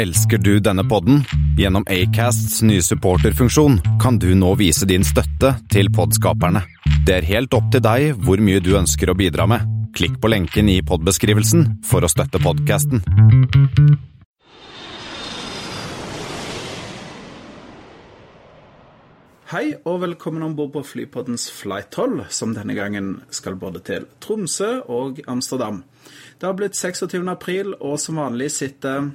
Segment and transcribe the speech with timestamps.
[0.00, 1.18] Elsker du denne podden?
[1.58, 6.62] Gjennom Acasts nye supporterfunksjon kan du nå vise din støtte til podskaperne.
[7.04, 9.68] Det er helt opp til deg hvor mye du ønsker å bidra med.
[9.92, 13.04] Klikk på lenken i podbeskrivelsen for å støtte podkasten.
[19.52, 24.08] Hei og velkommen om bord på Flypoddens Flight 12, som denne gangen skal både til
[24.16, 25.82] Tromsø og Amsterdam.
[26.40, 27.20] Det har blitt 26.
[27.28, 29.10] april, og som vanlig sitter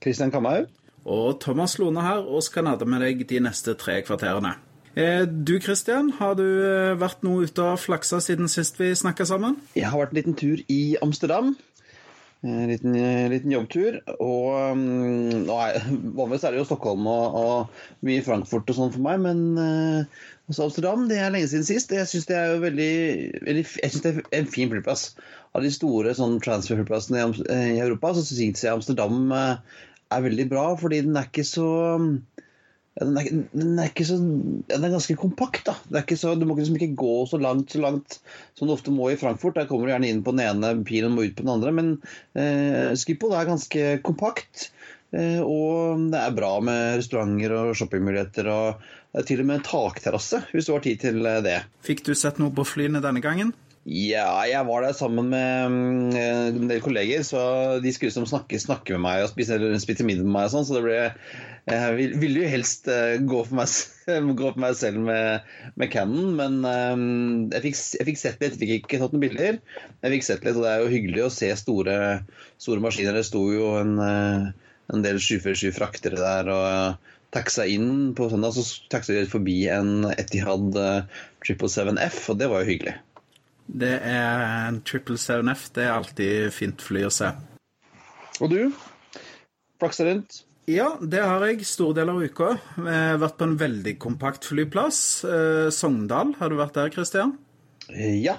[0.00, 0.68] Kristian Kamhaug.
[1.08, 4.56] og Thomas Lone her og skal nerde med deg de neste tre kvarterene.
[4.98, 9.24] Eh, Du Kristian, har du eh, vært noe ute og flaksa siden sist vi snakka
[9.24, 9.56] sammen?
[9.78, 11.54] Jeg har vært en liten tur i Amsterdam.
[12.46, 12.94] En liten,
[13.32, 13.96] liten jobbtur.
[14.22, 15.80] Og nå er,
[16.18, 20.06] vanligvis er det jo Stockholm og, og mye Frankfurt og sånn for meg, men
[20.48, 21.90] også Amsterdam det er lenge siden sist.
[21.92, 22.92] Jeg syns det er jo veldig,
[23.48, 25.08] veldig Jeg synes det er en fin flyplass.
[25.56, 29.32] Av de store sånn transferflyplassene i, eh, Europa så syns jeg Amsterdam
[30.14, 31.68] er veldig bra, fordi den er ikke så
[32.98, 36.02] den, er, den er ikke så Den er ganske kompakt, da.
[36.18, 38.18] Så, du må liksom ikke gå så langt så langt
[38.58, 39.54] som du ofte må i Frankfurt.
[39.58, 41.74] Der kommer du gjerne inn på den ene pilen og ut på den andre.
[41.74, 41.92] Men
[42.34, 44.70] eh, Schiphol er ganske kompakt.
[45.14, 48.50] Eh, og det er bra med restauranter og shoppingmuligheter.
[48.50, 51.58] Og til og med takterrasse, hvis du har tid til eh, det.
[51.86, 53.54] Fikk du sett noe på flyene denne gangen?
[53.88, 57.40] Ja, jeg var der sammen med mm, en del kolleger, så
[57.80, 60.66] de skulle liksom snakke, snakke med meg og spise, spise middag med meg og sånn,
[60.68, 60.98] så det ble
[61.68, 63.72] Jeg ville jo helst eh, gå for meg,
[64.40, 65.48] gå for meg selv med,
[65.80, 67.02] med Cannon, men eh,
[67.56, 68.56] jeg, fikk, jeg fikk sett litt.
[68.58, 69.60] Jeg fikk ikke tatt noen bilder.
[70.02, 71.98] Jeg fikk sett litt, og det er jo hyggelig å se store,
[72.60, 73.16] store maskiner.
[73.16, 76.52] Det sto jo en, eh, en del 747 fraktere der.
[76.52, 82.48] og taxa inn på søndag, så taxa vi forbi en Etihad eh, 777F, og det
[82.50, 82.94] var jo hyggelig.
[83.68, 85.68] Det er en triple 7F.
[85.76, 87.28] Det er alltid fint fly å se.
[88.40, 88.60] Og du?
[89.78, 90.06] Flaksa?
[90.68, 91.64] Ja, det har jeg.
[91.68, 92.48] Store deler av uka.
[92.76, 95.00] Jeg har vært på en veldig kompakt flyplass.
[95.24, 96.34] Eh, Sogndal.
[96.40, 97.38] Har du vært der, Kristian?
[97.88, 98.36] Eh, Ja.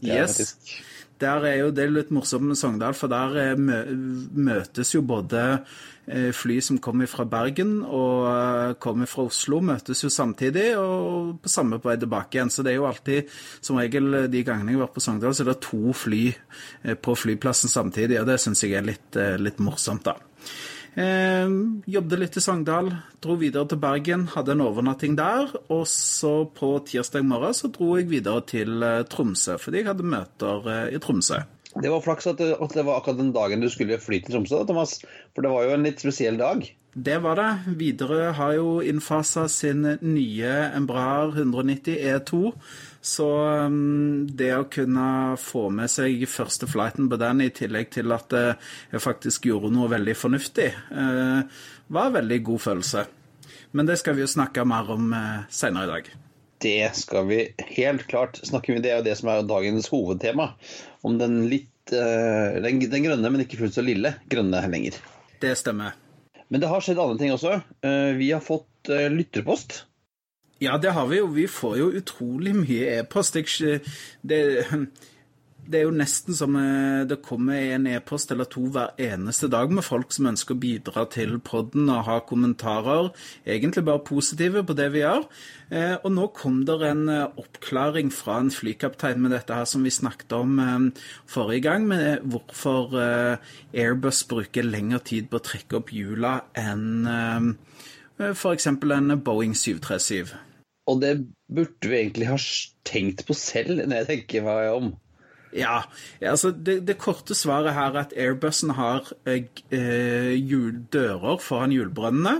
[0.00, 0.38] det Yes.
[0.38, 0.82] faktisk.
[1.22, 5.42] Der er jo det litt morsomt med Sogndal, for der eh, møtes jo både
[6.06, 11.38] eh, fly som kommer fra Bergen og eh, kommer fra Oslo, møtes jo samtidig, og
[11.42, 12.52] på samme vei tilbake igjen.
[12.52, 13.30] Så det er jo alltid,
[13.62, 16.24] som regel de gangene jeg har vært på Sogndal, så er det to fly
[17.06, 20.18] på flyplassen samtidig, og det syns jeg er litt, litt morsomt, da.
[20.92, 21.48] Eh,
[21.88, 22.90] jobbet litt i Sogndal,
[23.24, 25.54] dro videre til Bergen, hadde en overnatting der.
[25.72, 30.12] Og så på tirsdag morgen så dro jeg videre til eh, Tromsø, fordi jeg hadde
[30.12, 31.40] møter eh, i Tromsø.
[31.72, 34.36] Det var flaks at det, at det var akkurat den dagen du skulle fly til
[34.36, 34.98] Tromsø, da, Thomas.
[35.32, 36.66] For det var jo en litt spesiell dag.
[36.92, 37.76] Det var det.
[37.80, 42.52] Widerøe har jo innfasa sin nye Embraer 190 E2.
[43.02, 48.14] Så um, det å kunne få med seg første flighten på den, i tillegg til
[48.14, 53.04] at eh, jeg faktisk gjorde noe veldig fornuftig, eh, var en veldig god følelse.
[53.74, 56.12] Men det skal vi jo snakke mer om eh, senere i dag.
[56.62, 57.42] Det skal vi
[57.74, 58.78] helt klart snakke om.
[58.84, 60.52] Det er jo det som er dagens hovedtema.
[61.02, 64.94] Om den litt den, den grønne, men ikke fullt så lille grønne lenger.
[65.42, 65.96] Det stemmer.
[66.46, 67.56] Men det har skjedd andre ting også.
[68.14, 69.80] Vi har fått lytterpost.
[70.62, 71.30] Ja, det har vi jo.
[71.34, 73.34] Vi får jo utrolig mye e-post.
[74.22, 74.38] Det,
[75.62, 79.72] det er jo nesten som eh, det kommer en e-post eller to hver eneste dag
[79.74, 83.10] med folk som ønsker å bidra til podden og ha kommentarer.
[83.46, 85.26] Egentlig bare positive på det vi gjør.
[85.70, 89.82] Eh, Og nå kom det en eh, oppklaring fra en flykaptein med dette her som
[89.82, 90.62] vi snakket om
[91.30, 92.94] forrige gang, med hvorfor
[93.74, 97.56] Airbus bruker lengre tid på å trekke opp hjula enn
[98.22, 98.66] f.eks.
[98.66, 100.51] en Boeing 737.
[100.90, 101.14] Og det
[101.52, 102.38] burde vi egentlig ha
[102.88, 104.92] tenkt på selv, når jeg tenker meg om.
[105.52, 105.82] Ja,
[106.24, 112.38] altså det, det korte svaret her er at Airbusen har eh, jul, dører foran hjulbrønnene,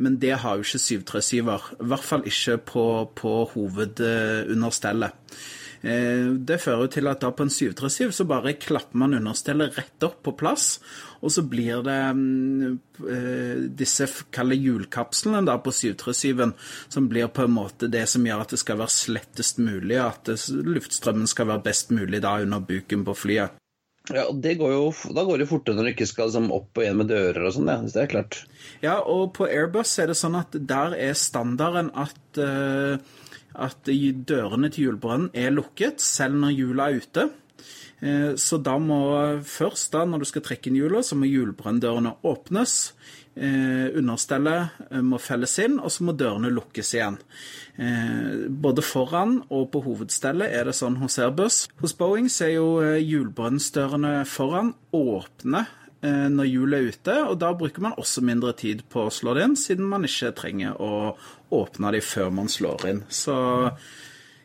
[0.00, 1.66] men det har jo ikke 737-er.
[1.76, 2.86] I hvert fall ikke på,
[3.20, 5.36] på hovedunderstellet.
[5.86, 9.76] Eh, det fører jo til at da på en 737 så bare klapper man understellet
[9.78, 10.80] rett opp på plass,
[11.22, 16.56] og så blir det mm, eh, disse kalde hjulkapslene da på 737-en
[16.88, 20.08] som blir på en måte det som gjør at det skal være slettest mulig, og
[20.10, 23.62] at luftstrømmen skal være best mulig da under buken på flyet.
[24.06, 24.82] Ja, og det går jo,
[25.14, 27.54] Da går det fortere når du ikke skal liksom, opp og igjen med dører og
[27.56, 27.70] sånn.
[27.70, 27.78] Ja.
[27.82, 28.40] Det er klart.
[28.84, 33.02] Ja, og på Airbus er det sånn at der er standarden at, eh,
[33.58, 37.28] at dørene til julebrønnen er lukket, selv når jula er ute.
[38.00, 39.00] Eh, Så da må
[39.42, 42.92] først, da, når du skal trekke inn hjula, så må hjulbrønndørene åpnes.
[43.36, 47.18] Eh, understellet eh, må felles inn, og så må dørene lukkes igjen.
[47.76, 51.66] Eh, både foran og på hovedstellet er det sånn hos Airbus.
[51.82, 55.66] Hos Boeing så er jo hjulbrønnsdørene foran åpne
[56.06, 59.46] når hjulet er ute, og da bruker man også mindre tid på å slå det
[59.46, 61.16] inn, siden man ikke trenger å
[61.54, 63.02] åpne de før man slår inn.
[63.12, 63.36] Så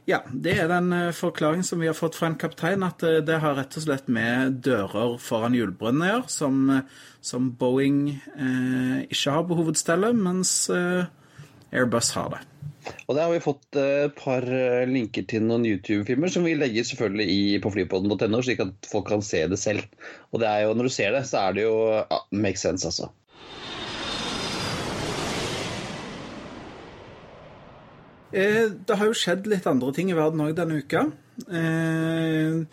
[0.09, 3.21] ja, det er den eh, forklaringen som vi har fått fra en kaptein, at eh,
[3.25, 6.61] det har rett og slett med dører foran hjulbrønnen å gjøre, som,
[7.21, 11.05] som Boeing eh, ikke har på hovedstellet, mens eh,
[11.71, 12.41] Airbus har det.
[13.05, 16.87] Og der har vi fått et par eh, linker til noen YouTube-filmer som vi legger
[16.87, 19.85] selvfølgelig i på flypodden.no, slik at folk kan se det selv.
[20.33, 22.89] Og det er jo, når du ser det, så er det jo ja, make sense,
[22.89, 23.11] altså.
[28.31, 31.05] Det har jo skjedd litt andre ting i verden òg denne uka.
[31.51, 32.63] Eh,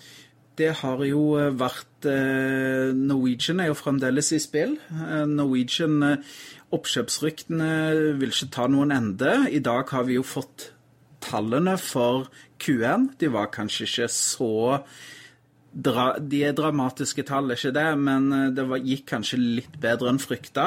[0.59, 1.23] det har jo
[1.55, 4.77] vært Norwegian er jo fremdeles i spill.
[5.27, 6.03] Norwegian
[6.75, 7.71] Oppkjøpsryktene
[8.21, 9.33] vil ikke ta noen ende.
[9.51, 10.69] I dag har vi jo fått
[11.25, 12.29] tallene for
[12.63, 13.15] Q1.
[13.19, 14.51] De var kanskje ikke så
[15.79, 20.13] dra, De er dramatiske tall, ikke det, men eh, det var, gikk kanskje litt bedre
[20.13, 20.67] enn frykta.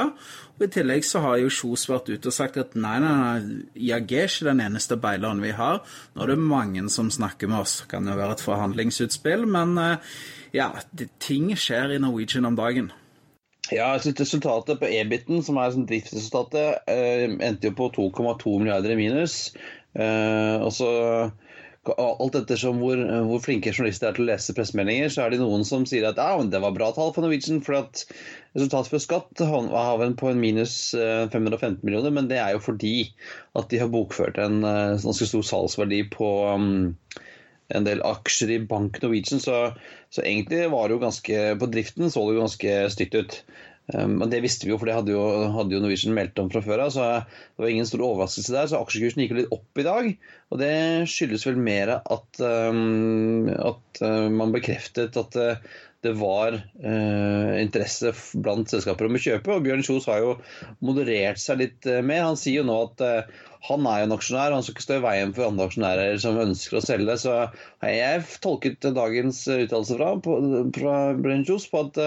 [0.56, 3.60] Og I tillegg så har jo Kjos vært ute og sagt at nei, nei, nei,
[3.90, 5.82] IAG er ikke den eneste beileren vi har.
[6.16, 7.82] Nå er det mange som snakker med oss.
[7.92, 10.18] Kan jo være et forhandlingsutspill, men eh,
[10.56, 12.92] ja, det, ting skjer i Norwegian om dagen.
[13.72, 18.96] Ja, jeg Resultatet på EBIT-en, som er sånn driftsresultatet, eh, endte jo på 2,2 milliarder
[18.96, 19.38] i minus.
[19.92, 20.88] Og så
[21.90, 25.64] Alt ettersom hvor, hvor flinke journalister er til å lese pressemeldinger, så er det noen
[25.66, 28.04] som sier at ja, det var bra tall for Norwegian, for at
[28.54, 32.62] resultatet for skatt har vel på en minus 515 eh, millioner, men det er jo
[32.62, 32.94] fordi
[33.58, 36.94] at de har bokført en eh, ganske stor salgsverdi på um,
[37.74, 39.72] en del aksjer i Bank Norwegian, så,
[40.14, 43.38] så, egentlig var det jo ganske På driften så det jo ganske stygt ut.
[43.94, 45.22] Um, det visste vi jo, for det hadde jo,
[45.56, 46.96] hadde jo Norwegian meldt om fra før av.
[46.96, 48.72] Så det var ingen stor overraskelse der.
[48.72, 50.10] Så aksjekursen gikk jo litt opp i dag.
[50.52, 50.74] Og det
[51.12, 55.72] skyldes vel mer at, um, at uh, man bekreftet at uh,
[56.02, 58.10] det var uh, interesse
[58.42, 59.54] blant selskaper om å kjøpe.
[59.54, 60.36] Og Bjørn Kjos har jo
[60.82, 62.26] moderert seg litt mer.
[62.32, 63.06] Han sier jo nå at
[63.62, 66.40] han er jo en aksjonær, han skal ikke stå i veien for andre aksjonærer som
[66.42, 67.14] ønsker å selge.
[67.22, 67.36] Så
[67.86, 70.16] jeg tolket dagens uttalelse fra,
[70.80, 72.02] fra Bjørn Kjos på at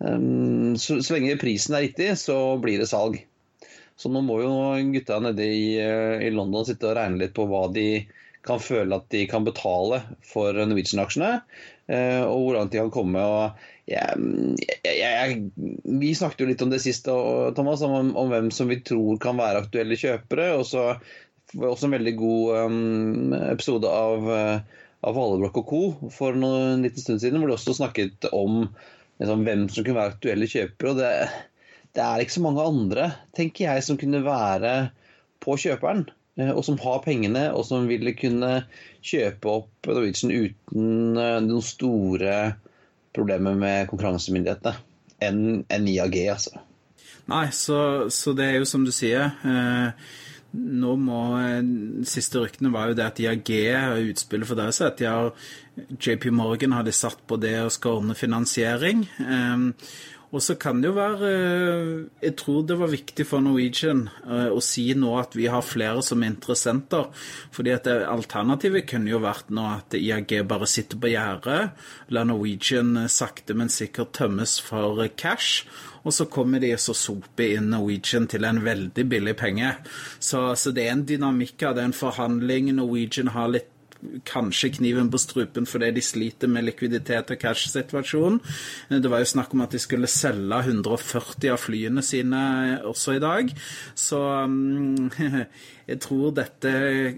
[0.00, 3.18] så, så, lenge prisen er riktig, så blir det salg.
[4.00, 4.52] Så nå må jo
[4.94, 8.06] gutta nede i, uh, i, London sitte og regne litt på hva de
[8.46, 11.34] kan føle at de kan betale for Norwegian-aksjene,
[11.92, 13.24] uh, og hvor langt de kan komme.
[13.90, 14.22] Jeg,
[14.86, 17.10] jeg, jeg, vi snakket jo litt om det sist,
[17.58, 20.54] Thomas, om, om, hvem som vi tror kan være aktuelle kjøpere.
[20.56, 20.94] og så
[21.58, 25.82] også en veldig god um, episode av, uh, av Vallebrokk og co.
[26.14, 28.70] for en liten stund siden, hvor de også snakket om
[29.20, 30.92] liksom, hvem som kunne være aktuelle kjøpere.
[30.92, 31.12] og det,
[31.96, 34.74] det, er ikke så mange andre, tenker jeg, som kunne være
[35.44, 36.06] på kjøperen.
[36.40, 38.64] Eh, og som har pengene, og som ville kunne
[39.04, 42.40] kjøpe opp Norwegian uten eh, noen store
[43.16, 44.78] problemer med konkurransemyndighetene
[45.20, 46.62] enn en IAG, altså.
[47.30, 49.34] Nei, så, så, det er jo som du sier.
[49.44, 50.10] Eh,
[50.52, 51.20] nå må
[52.08, 53.50] Siste ryktene var jo det at IAG
[54.10, 55.30] utspillet for deres at de har
[55.94, 59.04] JP Morgan hadde satt på det å ordne finansiering.
[59.22, 59.70] Um,
[60.30, 61.88] og så kan det jo være eh,
[62.22, 66.04] Jeg tror det var viktig for Norwegian eh, å si nå at vi har flere
[66.06, 67.08] som interessenter.
[67.50, 71.70] fordi at Alternativet kunne jo vært nå at IAG bare sitter på gjerdet,
[72.08, 75.66] la Norwegian sakte, men sikkert tømmes for cash.
[76.04, 79.74] Og så kommer de og soper inn Norwegian til en veldig billig penge.
[80.18, 82.72] Så, så det er en dynamikk av det, en forhandling.
[82.78, 83.68] Norwegian har litt
[84.28, 88.40] kanskje kniven på strupen fordi de sliter med likviditet og cash-situasjonen.
[88.90, 92.42] Det var jo snakk om at de skulle selge 140 av flyene sine
[92.88, 93.52] også i dag.
[93.98, 95.10] Så um,
[95.90, 96.74] jeg tror dette,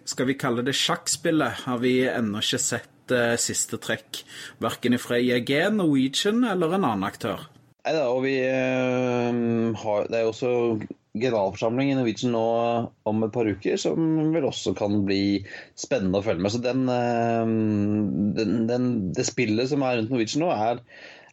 [0.09, 4.25] skal vi kalle det sjakkspillet, har vi ennå ikke sett uh, siste trekk.
[4.62, 7.49] Verken fra IEG, Norwegian eller en annen aktør.
[7.83, 10.53] Nei da, og vi uh, har Det er også
[11.12, 12.45] generalforsamling i Norwegian nå
[13.09, 15.42] om et par uker, som vel også kan bli
[15.78, 16.54] spennende å følge med.
[16.54, 17.50] Så den, eh,
[18.38, 20.81] den, den, det spillet som er rundt Norwegian nå, er,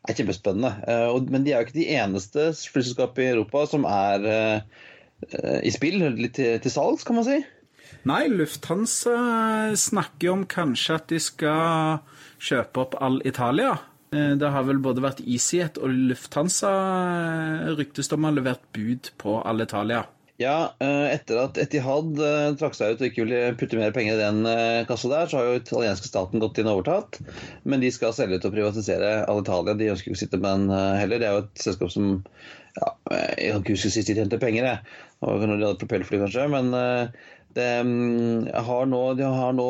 [0.03, 0.73] er kjempespennende.
[0.83, 4.59] Eh, men de er jo ikke de eneste flyselskapene i Europa som er eh,
[5.63, 7.39] i spill, litt til, til salgs, kan man si.
[8.07, 12.03] Nei, Lufthansa snakker om kanskje at de skal
[12.39, 13.73] kjøpe opp all Italia.
[14.11, 19.11] Eh, det har vel både vært EasyJet og Lufthansa eh, ryktes om har levert bud
[19.21, 20.05] på Alitalia.
[20.39, 22.13] Ja, eh, etter at Etihad
[22.57, 25.49] trakk seg ut og ikke ville putte mer penger i den kassa der, så har
[25.49, 27.19] jo italienske staten gått inn og overtatt.
[27.67, 29.75] Men de skal selge ut og privatisere Alitalia.
[29.75, 31.19] De ønsker ikke å sitte med den heller.
[31.19, 32.15] Det er jo et selskap som
[32.79, 34.97] ja, Jeg kan ikke huske sist de tjente penger, jeg.
[35.19, 36.47] Når de hadde propellfly, kanskje.
[36.55, 36.71] Men
[37.57, 39.69] det mm, har nå, de har nå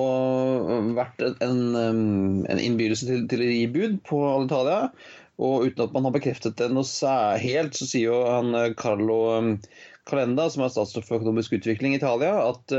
[0.97, 4.89] vært en, mm, en innbydelse til, til å gi bud på Alitalia.
[5.39, 9.21] Og uten at man har bekreftet det noe helt, så sier jo han Carlo
[10.09, 12.75] Calenda, som er statsråd for økonomisk utvikling i Italia, at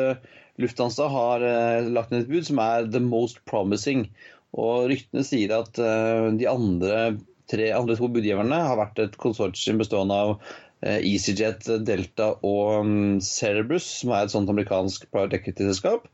[0.61, 1.47] Lufthansa har
[1.89, 4.11] lagt ned et bud som er the most promising.
[4.53, 7.15] Og ryktene sier at de andre
[7.51, 12.89] tre andre to budgiverne har vært et konsortium bestående av Eh, EasyJet, Delta og
[13.25, 16.07] Cerebus, som er et sånt amerikansk private equity-selskap.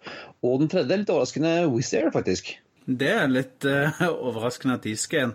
[0.43, 2.57] Og den tredje, litt overraskende, Wizz Air, faktisk.
[2.87, 5.33] Det er litt uh, overraskende at de skal inn.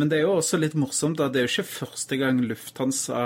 [0.00, 3.24] Men det er jo også litt morsomt at det er jo ikke første gang Lufthansa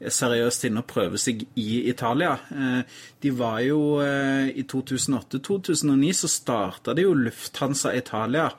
[0.00, 2.34] seriøst inne og prøve seg i Italia.
[2.52, 2.82] Eh,
[3.22, 8.50] de var jo I 2008-2009 så starta de jo Lufthansa Italia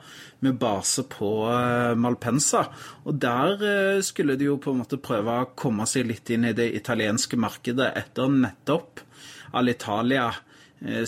[0.44, 1.30] med base på
[1.98, 2.64] Malpensa.
[3.06, 6.54] Og der skulle de jo på en måte prøve å komme seg litt inn i
[6.54, 9.02] det italienske markedet etter nettopp
[9.58, 10.28] Alitalia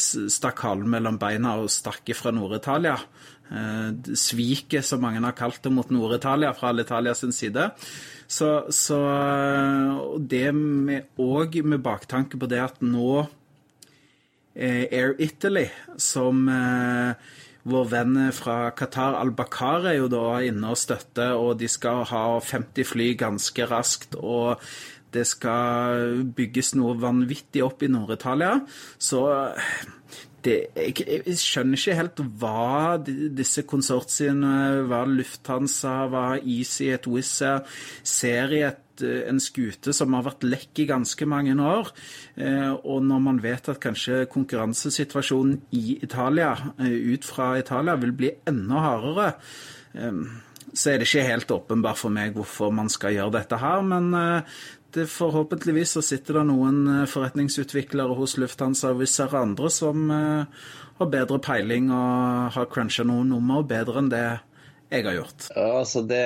[0.01, 2.97] stakk halen mellom beina og stakk fra Nord-Italia.
[3.51, 7.71] Sviket, som mange har kalt det, mot Nord-Italia fra Alitalia sin side.
[8.31, 9.01] Så, så
[10.19, 13.25] det med, og med baktanke på det at nå
[14.55, 15.67] eh, Air Italy,
[15.99, 17.19] som eh,
[17.71, 22.25] vår venn fra Qatar, Al-Bakar, er jo da inne og støtter, og de skal ha
[22.39, 24.15] 50 fly ganske raskt.
[24.15, 24.63] og
[25.11, 28.61] det skal bygges noe vanvittig opp i Nord-Italia.
[28.95, 29.25] Så
[30.45, 37.83] det, jeg, jeg, skjønner ikke helt hva disse konsortiene, hva Lufthansa, hva EasyJet, Wizz Air
[38.07, 41.93] ser i et, en skute som har vært lekk i ganske mange år.
[42.37, 48.13] Eh, og når man vet at kanskje konkurransesituasjonen i Italia, eh, ut fra Italia, vil
[48.17, 49.33] bli enda hardere,
[49.95, 50.21] eh,
[50.71, 53.81] så er det ikke helt åpenbart for meg hvorfor man skal gjøre dette her.
[53.83, 54.13] Men
[54.95, 60.63] det forhåpentligvis så sitter det noen eh, forretningsutviklere hos Lufthansa og visse andre som uh,
[61.01, 64.25] har bedre peiling og har cruncha noen nummer bedre enn det
[64.91, 65.47] jeg har gjort.
[65.55, 66.23] Ja, altså det,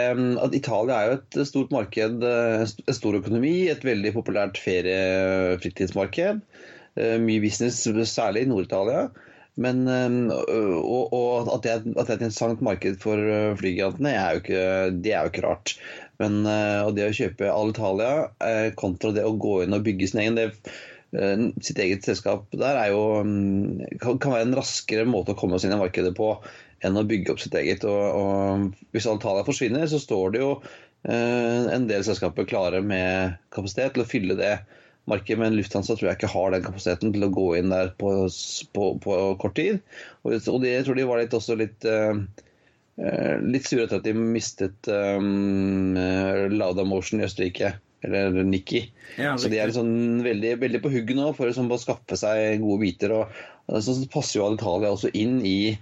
[0.56, 6.40] Italia er jo et stort marked, eh, en stor økonomi, et veldig populært feriefritidsmarked.
[6.94, 9.09] Mye business, særlig i Nord-Italia.
[9.61, 13.21] Men, og, og at, det er, et interessant marked for
[13.61, 14.15] flygigantene,
[15.05, 15.77] det er jo ikke rart.
[16.23, 20.41] Men og det å kjøpe Alitalia kontra det å gå inn og bygge sin egen
[20.41, 20.49] det,
[21.63, 23.03] sitt eget selskap der er jo,
[24.03, 26.33] kan, kan, være en raskere måte å komme oss inn i markedet på
[26.85, 27.87] enn å bygge opp sitt eget.
[27.87, 30.57] Og, og Hvis Alitalia forsvinner, så står det jo
[31.05, 34.55] en del selskaper klare med kapasitet til å fylle det
[35.11, 38.13] markedet, men Lufthansa tror jeg ikke har den kapasiteten til å gå inn der på,
[38.77, 39.81] på, på kort tid.
[40.25, 42.17] Og, og det, tror de var litt, også litt uh,
[43.43, 45.97] litt sure etter at de mistet um,
[46.55, 48.85] Lauda Motion i Østerrike, eller Nikki.
[49.17, 52.61] Ja, så de er sånn veldig, veldig, på hugget nå for liksom å skaffe seg
[52.63, 53.15] gode biter.
[53.17, 55.75] og, og Så passer jo Alitalia også inn i,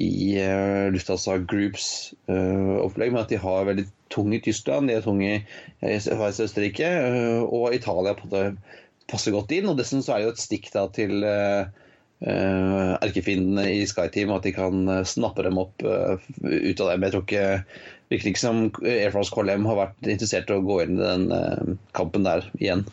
[0.00, 4.98] i uh, Lufthansa Groups uh, opplegg, men at de har veldig tung i Tyskland, de
[4.98, 5.36] er tung i,
[5.84, 8.44] i Østerrike, uh, og Italia på det
[9.10, 9.68] passer godt inn.
[9.70, 11.26] og Dessuten så er det jo et stikk da til
[12.24, 17.04] erkefiendene i SkyTeam, at de kan snappe dem opp ut av dem.
[17.04, 17.48] Jeg tror ikke
[18.08, 21.76] virker ikke som Air France KLM har vært interessert i å gå inn i den
[21.92, 22.86] kampen der igjen.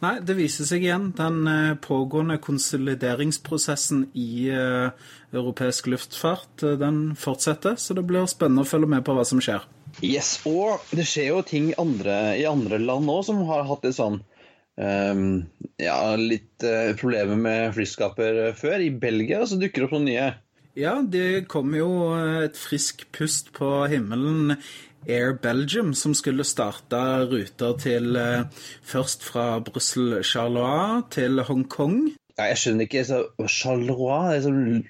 [0.00, 1.10] Nei, det viser seg igjen.
[1.18, 1.44] Den
[1.84, 9.16] pågående konsolideringsprosessen i europeisk luftfart den fortsetter, så det blir spennende å følge med på
[9.18, 9.66] hva som skjer.
[10.00, 13.98] Yes, Og det skjer jo ting andre, i andre land òg som har hatt litt
[13.98, 14.20] sånn
[14.80, 15.24] um,
[15.80, 18.78] ja, litt uh, problemer med flyskaper før.
[18.80, 20.30] I Belgia så dukker det opp noen nye.
[20.78, 24.54] Ja, det kom jo eh, et frisk pust på himmelen.
[25.08, 28.44] Air Belgium, som skulle starte ruter til uh,
[28.82, 32.10] først fra Brussel-Charlois til Hongkong.
[32.38, 33.06] Ja, jeg skjønner ikke.
[33.08, 34.84] Så Charlois, sånn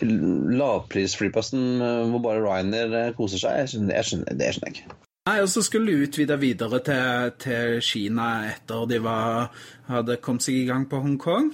[0.00, 1.80] lavprisflyplassen
[2.12, 3.62] hvor bare Ryanair koser seg.
[3.62, 4.98] Jeg skjønner, jeg skjønner, det skjønner jeg ikke.
[5.28, 9.50] Nei, og så skulle de utvide videre til, til, Kina etter de var,
[9.90, 11.52] hadde kommet seg i gang på Hongkong.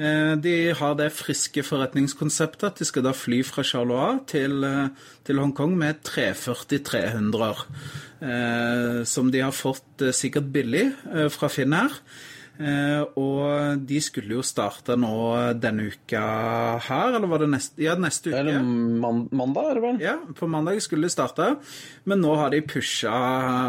[0.00, 4.64] Eh, de har det friske forretningskonseptet at de skal da fly fra Charlois til,
[5.26, 7.66] til Hongkong med 340-300-er.
[8.20, 10.90] Eh, som de har fått eh, sikkert billig
[11.32, 11.94] fra Finnair.
[11.94, 12.29] Eh,
[12.60, 15.14] og de skulle jo starte nå
[15.56, 16.24] denne uka
[16.84, 18.40] her, eller var det neste, ja, neste uke?
[18.42, 20.00] Eller mandag, er det vel?
[20.04, 21.46] Ja, på mandag skulle de starte.
[22.04, 23.14] Men nå har de pusha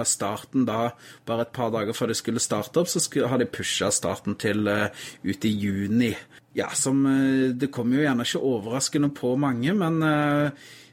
[0.08, 0.92] starten da,
[1.28, 4.68] bare et par dager før de skulle starte opp, så har de pusha starten til
[4.68, 4.92] uh,
[5.24, 6.12] ut i juni.
[6.58, 10.04] Ja, som uh, Det kommer jo gjerne ikke overraskende på mange, men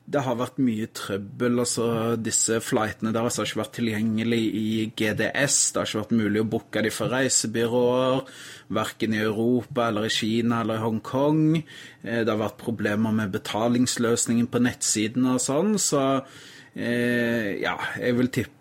[0.08, 1.60] det har vært mye trøbbel.
[1.60, 5.58] altså Disse flightene der har ikke vært tilgjengelig i GDS.
[5.72, 8.22] Det har ikke vært mulig å booke de for reisebyråer,
[8.78, 11.42] verken i Europa eller i Kina eller i Hongkong.
[11.58, 15.74] Eh, det har vært problemer med betalingsløsningen på nettsidene og sånn.
[15.82, 18.56] Så eh, ja, jeg vil tippe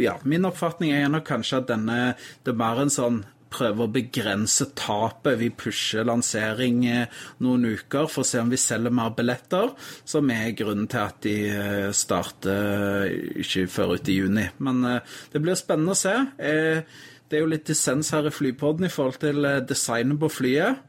[0.00, 1.96] ja, min oppfatning er nok kanskje at denne
[2.40, 3.18] Det er mer en sånn
[3.54, 5.38] prøve å begrense tapet.
[5.40, 9.72] Vi pusher lansering eh, noen uker for å se om vi selger mer billetter,
[10.08, 13.08] som er grunnen til at de eh, starter
[13.44, 14.48] ikke før ut i juni.
[14.64, 16.16] Men eh, det blir spennende å se.
[16.34, 20.82] Det er jo litt dissens her i Flypodden i forhold til designet på flyet.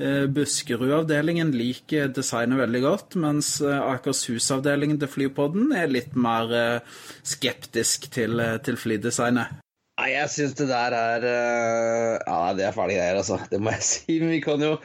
[0.00, 6.80] Buskerud-avdelingen liker designet veldig godt, mens Akershus-avdelingen til Flypodden er litt mer
[7.20, 9.59] skeptisk til, til flydesignet.
[10.00, 13.36] Nei, jeg syns det der er uh, Ja, det er fæle greier, altså.
[13.50, 14.20] Det må jeg si.
[14.22, 14.76] Men vi kan jo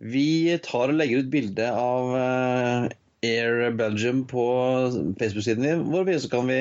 [0.00, 2.90] Vi tar og legger ut bilde av uh,
[3.24, 4.44] Air Belgium på
[5.20, 6.58] Facebook-siden vår, så kan vi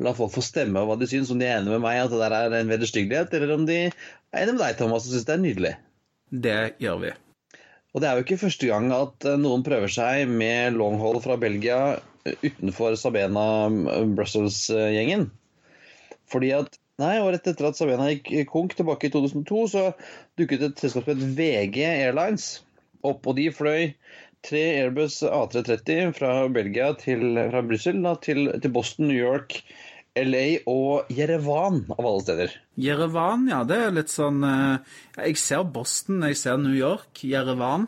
[0.00, 1.32] la folk få stemme hva de syns.
[1.32, 3.78] Om de er enige med meg at det der er en vederstyggelighet, eller om de
[3.88, 3.96] er
[4.42, 5.74] enige med deg, Thomas, og syns det er nydelig.
[6.44, 7.14] Det gjør vi.
[7.92, 11.36] Og det er jo ikke første gang at eh, noen prøver seg med longhold fra
[11.40, 11.78] Belgia
[12.24, 13.46] utenfor Sabena
[14.16, 15.28] Brussels-gjengen.
[16.28, 19.82] Fordi at Nei, og rett etter at Sabena gikk konk tilbake i 2002, så
[20.38, 22.48] dukket et selskap som het VG Airlines
[23.06, 23.22] opp.
[23.22, 23.92] Og de fløy
[24.46, 29.60] tre Airbus A330 fra Belgia til fra Brussel til, til, Boston, New York,
[30.18, 32.56] LA og Jerevan, av alle steder.
[32.82, 33.62] Jerevan, ja.
[33.68, 37.22] Det er litt sånn eh, Jeg ser Boston, jeg ser New York.
[37.22, 37.86] Jerevan.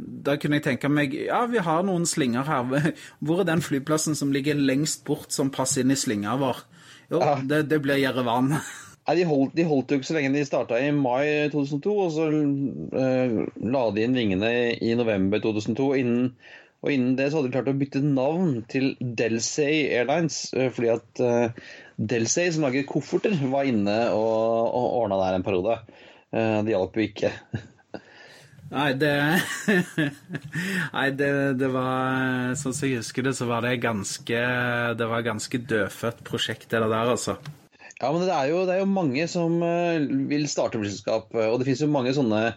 [0.00, 2.90] Da kunne jeg tenke meg ja, vi har noen slinger her.
[3.22, 6.64] Hvor er den flyplassen som ligger lengst bort, som passer inn i slinga vår?
[7.10, 7.34] Jo, ja.
[7.42, 8.54] det, det ble Jerevan.
[9.10, 10.32] Nei, de holdt, de holdt, jo ikke så lenge.
[10.36, 13.38] De starta i mai 2002, og så uh,
[13.74, 15.88] la de inn vingene i november 2002.
[16.02, 16.28] Innen,
[16.80, 20.92] og innen det så hadde de klart å bytte navn til Delsey Airlines, uh, fordi
[20.94, 25.80] at uh, Delsey, som lager kofferter, var inne og, og ordna der en periode.
[26.30, 27.34] det hjalp jo ikke.
[28.70, 29.14] Nei, det
[30.94, 34.42] Nei, det, det, var Sånn som jeg husker det, så var det ganske
[34.98, 37.36] Det var ganske dødfødt prosjekt, det der, altså.
[38.00, 39.98] Ja, men det er jo, det er jo mange som eh,
[40.30, 42.54] vil starte flyselskap, og det finnes jo mange sånne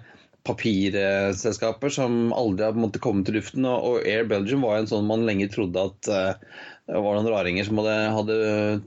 [0.47, 3.67] papirselskaper som aldri har måttet komme til luften.
[3.67, 6.55] Og Air Belgium var en sånn man lenge trodde at uh,
[6.87, 8.37] det var noen raringer som hadde, hadde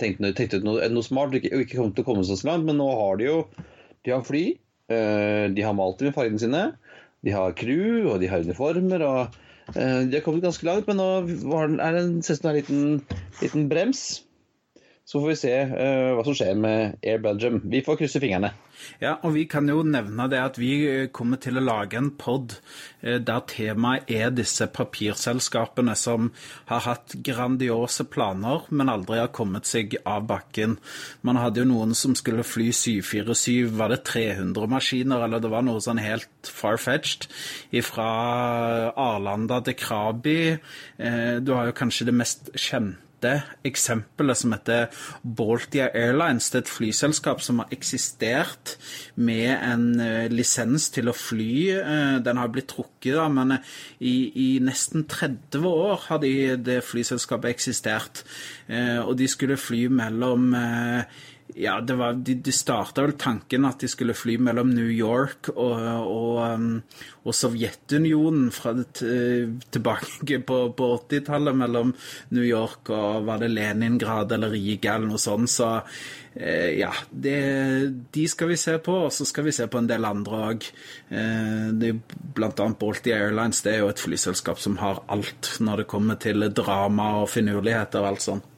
[0.01, 2.64] tenkt, tenkt, ut noe, noe smart og ikke, ikke kommet til å komme så langt.
[2.70, 3.38] Men nå har de jo
[4.09, 4.44] de har fly,
[4.87, 6.64] de har malt i fargene sine.
[7.24, 9.02] De har crew, og de har uniformer.
[9.07, 9.37] og
[9.72, 11.09] uh, De har kommet ganske langt, men nå
[11.81, 12.85] er det en liten,
[13.42, 14.07] liten brems.
[15.07, 17.61] Så får vi se uh, hva som skjer med Air Belgium.
[17.71, 18.49] Vi får krysse fingrene.
[18.99, 22.11] Ja, og vi kan jo nevne det at vi eh, kommer til å lage en
[22.19, 22.57] pod
[23.05, 26.33] uh, der temaet er disse papirselskapene som
[26.73, 30.75] har hatt grandiose planer, men aldri har kommet seg av bakken.
[31.23, 35.64] Man hadde jo noen som skulle fly 747, var det 300 maskiner, eller det var
[35.71, 37.31] noe sånn helt far-fetched,
[37.87, 38.11] fra
[38.90, 40.38] Arlanda til Krabi.
[40.99, 44.90] Uh, du har jo kanskje det mest kjente dette eksempelet som heter
[45.22, 46.50] Baltia Airlines.
[46.50, 48.76] Det er et flyselskap som har eksistert
[49.16, 51.52] med en uh, lisens til å fly.
[51.81, 56.83] Uh, den har blitt trukket, men uh, i, i, nesten 30 år har de, det
[56.85, 58.24] flyselskapet eksistert.
[58.68, 60.50] og de skulle fly mellom
[61.54, 65.52] ja, det var, de, de starta vel tanken at de skulle fly mellom New York
[65.54, 66.80] og, og, um,
[67.22, 71.92] og Sovjetunionen fra, tilbake på, på 80-tallet, mellom
[72.35, 75.52] New York og var det Leningrad eller Riga eller noe sånt.
[75.52, 75.70] Så
[76.35, 77.38] eh, ja, det,
[78.14, 80.68] de skal vi se på, og så skal vi se på en del andre òg.
[81.14, 81.87] Eh,
[82.37, 86.20] blant annet Balti Airlines det er jo et flyselskap som har alt når det kommer
[86.20, 88.52] til drama og finurligheter og alt sånt.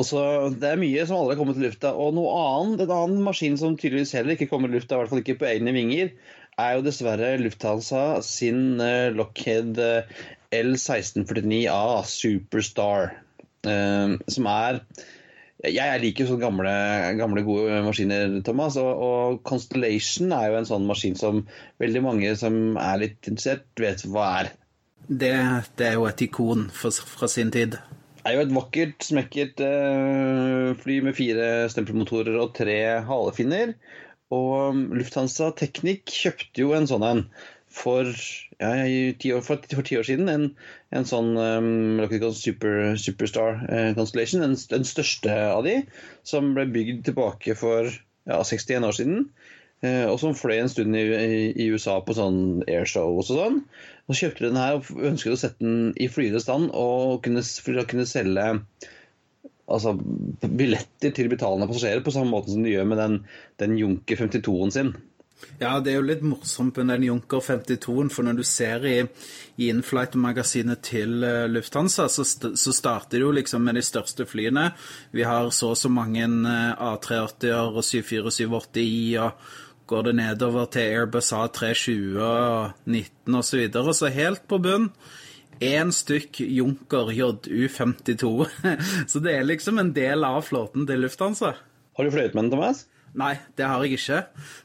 [0.00, 0.20] Også,
[0.58, 1.92] det er mye som aldri har kommet til lufta.
[1.94, 5.12] Og noe annet, en annen maskin som tydeligvis heller ikke kommer til lufta, i hvert
[5.12, 6.10] fall ikke på egne vinger,
[6.60, 13.14] er jo dessverre Lufthansa sin uh, Lockheed uh, L1649A Superstar.
[13.64, 14.82] Uh, som er
[15.64, 16.74] Jeg liker jo sånne gamle,
[17.16, 18.76] gamle, gode maskiner, Thomas.
[18.82, 21.44] Og, og, Constellation er jo en sånn maskin som
[21.82, 24.54] veldig mange som er litt interessert, vet hva er.
[25.06, 25.34] Det,
[25.78, 27.78] det er jo et ikon for, fra sin tid.
[28.24, 33.74] Det er jo et vakkert, smekkert uh, fly med fire stempelmotorer og tre halefinner.
[34.32, 37.20] Og um, Lufthansa Teknikk kjøpte jo en sånn en
[37.74, 38.08] for,
[38.62, 40.32] ja, år, for, for ti år siden.
[40.32, 40.46] En,
[40.96, 42.00] en sånn um,
[42.32, 45.82] super, Superstar uh, Constellation, den, den, største av de,
[46.24, 49.26] som ble bygd tilbake for ja, 61 år siden.
[49.84, 51.04] Uh, og som fløy en stund i,
[51.52, 53.62] i, USA på sånn airshow og sånn.
[54.08, 57.44] Så kjøpte de den her og ønsket å sette den i flyende stand og kunne,
[57.90, 58.46] kunne selge
[59.64, 59.94] altså,
[60.44, 63.18] billetter til betalende passasjerer på samme måte som de gjør med den,
[63.60, 64.94] den Junker 52-en sin.
[65.58, 68.96] Ja, det er jo litt morsomt med den Junker 52-en, for når du ser i,
[69.60, 74.26] i inflight-magasinet til uh, Lufthansa, så, st så, starter det jo liksom med de største
[74.30, 74.70] flyene.
[75.14, 78.88] Vi har så og så mange uh, A380-er og 747-8i,
[79.22, 79.52] og
[79.90, 83.44] går det nedover til Airbus A320 og 19 osv.
[83.50, 83.94] Så, videre.
[83.94, 84.90] så helt på bunn
[85.62, 88.32] én stykk Junker JU52.
[89.10, 91.54] så det er liksom en del av flåten til Lufthansa.
[91.94, 92.84] Har du fløyet med den, Thomas?
[93.14, 94.22] Nei, det har jeg ikke.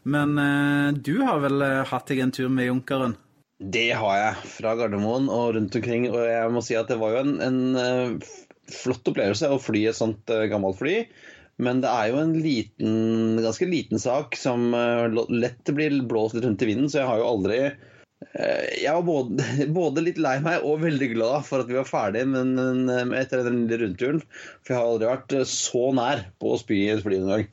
[0.10, 3.18] Men uh, du har vel uh, hatt deg en tur med Junkeren?
[3.60, 6.08] Det har jeg, fra Gardermoen og rundt omkring.
[6.10, 8.32] Og jeg må si at det var jo en, en uh,
[8.74, 11.04] flott opplevelse å fly et sånt gammelt fly.
[11.60, 14.72] Men det er jo en liten, ganske liten sak som
[15.28, 17.62] lett blir blåst litt rundt i vinden, så jeg har jo aldri
[18.20, 19.44] jeg var både,
[19.80, 23.62] både, litt lei meg og veldig glad for at vi var ferdig men, etter den
[23.64, 24.24] lille rundturen.
[24.64, 27.46] For jeg har aldri vært så nær på å spy i et fly en gang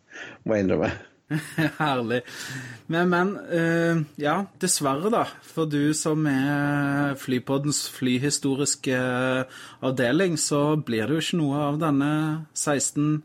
[0.42, 0.90] må jeg innrømme.
[1.80, 2.20] Herlig.
[2.86, 5.24] Men, men uh, ja, dessverre, da.
[5.42, 11.80] For du som er Flypoddens flyhistoriske uh, avdeling, så blir det jo ikke noe av
[11.82, 12.12] denne
[12.54, 13.18] 16,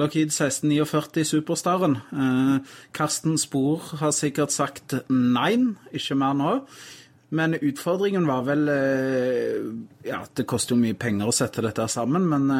[0.00, 1.98] Lockheed 1649 Superstaren.
[2.08, 2.64] Uh,
[2.96, 5.52] Karsten Spor har sikkert sagt nei,
[5.92, 6.56] ikke mer nå.
[7.32, 8.66] Men utfordringen var vel
[10.04, 12.50] Ja, det koster jo mye penger å sette dette sammen, men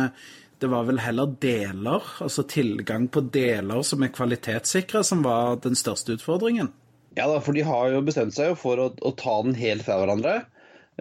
[0.62, 5.74] det var vel heller deler, altså tilgang på deler som er kvalitetssikre, som var den
[5.78, 6.70] største utfordringen?
[7.18, 9.98] Ja da, for de har jo bestemt seg for å, å ta den helt fra
[10.00, 10.36] hverandre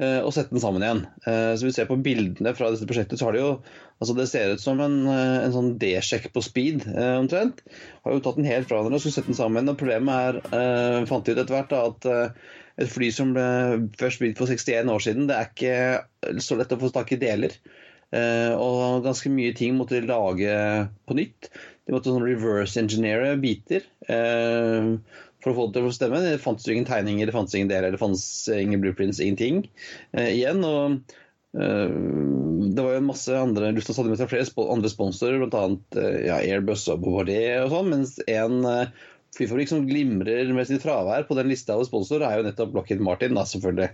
[0.02, 1.04] eh, og sette den sammen igjen.
[1.24, 3.54] Eh, så vi ser på bildene fra dette prosjektet, så har de jo
[4.02, 7.62] altså Det ser ut som en, eh, en sånn D-sjekk på speed, omtrent.
[8.02, 9.69] Har jo tatt den helt fra hverandre og skulle sette den sammen.
[9.69, 13.45] Og problemet er, fant de ut etter hvert, da, at et fly som ble
[14.02, 17.19] først bygd for 61 år siden, det er ikke så lett å få tak i
[17.21, 17.54] deler.
[18.12, 20.56] Eh, og ganske mye ting måtte de lage
[21.08, 21.52] på nytt.
[21.88, 24.91] De måtte sånn reverse engineere biter eh,
[25.41, 26.24] for å få det til å stemme.
[26.26, 29.65] Det fantes jo ingen tegninger, det fantes ingen deler, det fantes ingen blueprints, ingenting
[30.17, 30.63] eh, igjen.
[30.67, 31.02] og
[31.52, 35.65] det var jo masse andre Lufthansa hadde med seg flere andre sponsorer, bl.a.
[36.24, 38.62] Ja, Airbus og Bombardier og sånn, mens en
[39.36, 43.04] flyfabrikk som glimrer med sitt fravær på den lista av sponsorer, er jo nettopp Lockheed
[43.04, 43.89] Martin, da, selvfølgelig.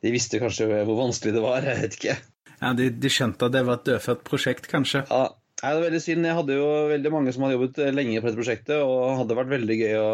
[0.00, 2.16] De visste kanskje hvor vanskelig det var, jeg vet ikke.
[2.64, 5.04] Ja, de, de, skjønte at det var et dødfødt prosjekt, kanskje?
[5.10, 5.26] Ja,
[5.60, 6.28] det er veldig synd.
[6.28, 9.52] Jeg hadde jo veldig mange som hadde jobbet lenge på dette prosjektet, og hadde vært
[9.52, 10.08] veldig gøy å,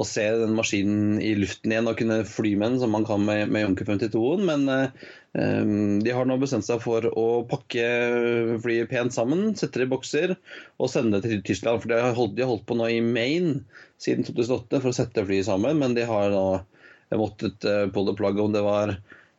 [0.00, 3.20] å se den maskinen i luften igjen og kunne fly med den som man kan
[3.28, 4.44] med, med Junker 52-en.
[4.48, 7.86] Men um, de har nå bestemt seg for å pakke
[8.64, 10.36] flyet pent sammen, sette det i bokser
[10.80, 11.84] og sende det til Tyskland.
[11.84, 13.66] For de har holdt, de har holdt på nå i Maine
[14.00, 16.46] siden 2008 for å sette flyet sammen, men de har nå
[17.20, 18.96] måttet uh, the plug om det var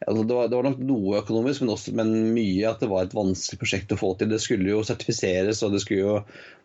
[0.07, 3.07] altså det, var, det, var, nok noe økonomisk, men, også, men, mye at det var
[3.07, 4.31] et vanskelig prosjekt å få til.
[4.31, 6.15] Det skulle jo sertifiseres, og skulle jo,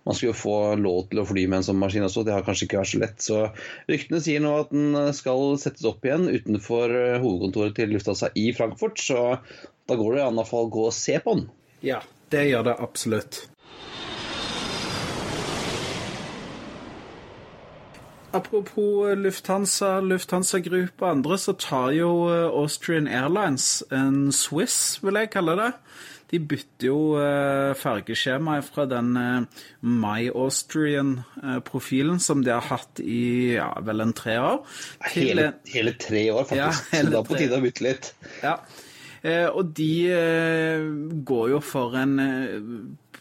[0.09, 2.24] man skulle jo få lov til å fly med en sånn maskin også.
[2.27, 3.24] Det har kanskje ikke vært så lett.
[3.24, 3.40] Så
[3.90, 8.48] ryktene sier nå at den skal settes opp igjen utenfor eh, hovedkontoret til Lufthansa i
[8.57, 9.01] Frankfurt.
[9.03, 9.20] Så
[9.88, 11.48] da går det i alle fall å gå og se på den.
[11.85, 13.44] Ja, det gjør det absolutt.
[18.33, 25.17] Apropos Lufthansa, Lufthansa Group og andre, så tar jo eh, Austrian Airlines en Swiss, vil
[25.21, 25.73] jeg kalle det.
[26.29, 26.99] De bytter jo
[27.81, 29.14] fargeskjemaet fra den
[29.81, 34.59] My Austrian-profilen som de har hatt i ja, vel en tre år.
[35.14, 36.93] Hele, hele, tre år, faktisk.
[36.93, 38.11] Ja, så da er på tide å bytte litt.
[38.45, 38.59] Ja,
[39.27, 39.93] og de
[41.27, 42.13] går jo for en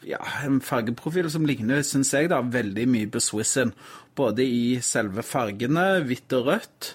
[0.05, 3.73] ja, en fargeprofil som ligner, syns jeg, da, veldig mye på Swissin
[4.17, 6.91] både i selve fargene, hvitt og rødt,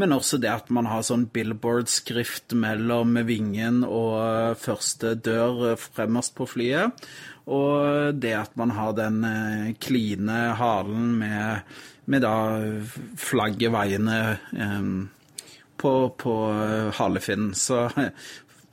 [0.00, 6.48] men også det at man har sånn billboard-skrift mellom vingen og første dør fremmest på
[6.50, 7.06] flyet.
[7.44, 11.74] Og det at man har den eh, kline halen med,
[12.08, 12.36] med da
[13.20, 14.20] flagget vaiende
[14.56, 14.86] eh,
[15.84, 16.34] på, på
[16.96, 17.52] halefinnen.
[17.52, 17.84] Så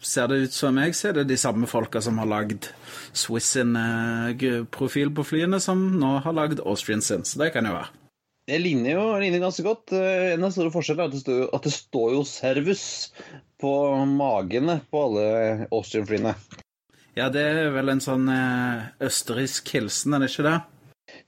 [0.02, 2.70] ser det ut som jeg ser det de samme folka som har lagd
[3.14, 7.26] Swiss sin uh, profil på flyene, som nå har lagd Austrian sin.
[7.28, 7.92] Så det kan jo være.
[8.50, 9.94] Det ligner jo ligner ganske godt.
[9.94, 12.84] Eh, en av de store forskjellene er at det, står, at det står jo Servus
[13.62, 13.72] på
[14.10, 15.26] magene på alle
[15.70, 16.34] Austrian-flyene.
[17.16, 20.58] Ja, det er vel en sånn uh, østerriksk hilsen, er det ikke det?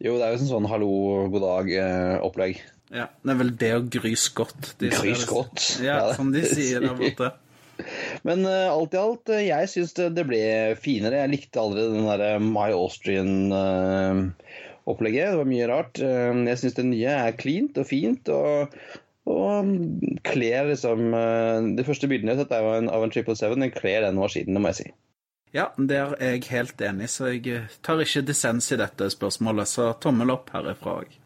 [0.03, 0.91] Jo, det er jo en sånn hallo,
[1.31, 2.61] god dag-opplegg.
[2.95, 4.73] ja, Det er vel det å gry skott.
[4.81, 5.59] Gry skott?
[5.83, 7.33] Ja, som de sier der borte.
[8.27, 10.41] Men uh, alt i alt, uh, jeg syns det, det, ble
[10.79, 11.21] finere.
[11.23, 15.29] Jeg likte aldri den derre My Austrian-opplegget.
[15.33, 15.95] det var mye rart.
[15.99, 18.23] jeg syns det nye er cleant og fint.
[18.29, 18.49] og
[19.23, 19.63] og
[20.27, 21.15] kler liksom
[21.77, 23.55] De første bildene jeg har sett, av en, av en 777.
[23.55, 24.87] Den kler den maskinen, det må jeg si.
[25.55, 29.71] Ja, der er jeg helt enig, så jeg tar ikke dissens i dette spørsmålet.
[29.71, 31.22] Så tommel opp herifra òg.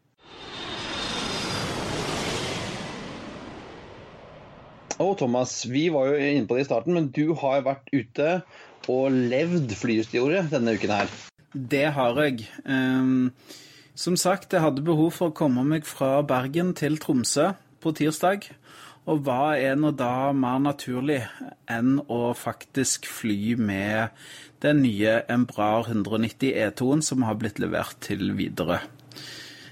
[5.03, 8.41] Og Thomas, vi var jo inne på det i starten, men du har vært ute
[8.89, 11.11] og levd flyhistorie denne uken her.
[11.53, 12.47] Det har jeg.
[12.65, 13.29] Um,
[13.97, 17.51] som sagt, jeg hadde behov for å komme meg fra Bergen til Tromsø
[17.83, 18.49] på tirsdag.
[19.07, 21.21] Og hva er nå da mer naturlig
[21.71, 24.17] enn å faktisk fly med
[24.65, 28.81] den nye Embraer 190 E2-en som har blitt levert til Widerøe.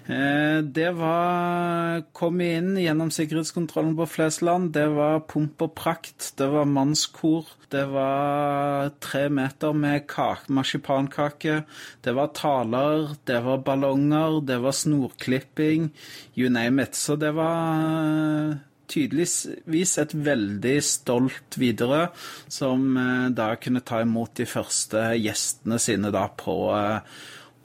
[0.06, 4.72] Eh, det var Kom inn gjennom sikkerhetskontrollen på Flesland.
[4.76, 6.34] Det var pomp og prakt.
[6.38, 7.50] Det var mannskor.
[7.74, 10.06] Det var tre meter med
[10.48, 11.64] marsipankake.
[12.02, 13.16] Det var taler.
[13.26, 14.42] Det var ballonger.
[14.46, 15.92] Det var snorklipping.
[16.36, 16.96] You name it.
[16.96, 22.12] Så det var tydeligvis et veldig stolt Widerøe,
[22.48, 26.70] som eh, da kunne ta imot de første gjestene sine da på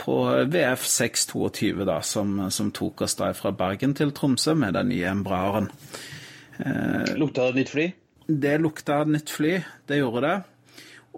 [0.01, 0.17] på
[0.49, 5.11] VF 622, da, som, som, tok oss da fra Bergen til Tromsø med den nye
[5.11, 5.69] Embraeren.
[6.59, 7.91] Eh, lukta det nytt fly?
[8.31, 9.59] Det lukta nytt fly,
[9.91, 10.39] det gjorde det.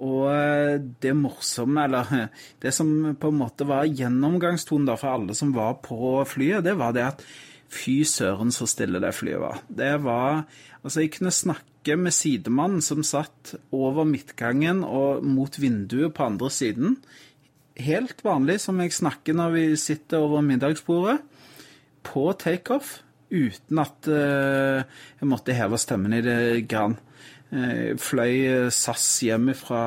[0.03, 2.29] Og eh, det morsomme, eller
[2.65, 6.77] det som på en måte var gjennomgangstonen da for alle som var på flyet, det
[6.81, 7.27] var det at
[7.73, 9.63] fy søren så stille det flyet var.
[9.69, 10.45] Det var
[10.83, 16.49] Altså, jeg kunne snakke med sidemannen som satt over midtgangen og mot vinduet på andre
[16.51, 16.97] siden
[17.81, 21.21] helt vanlig som jeg snakker når vi sitter over middagsbordet,
[22.03, 22.97] på takeoff,
[23.31, 24.83] uten at uh,
[25.21, 26.97] jeg måtte heve stemmen i det grann.
[27.53, 29.83] Jeg fløy SAS hjem fra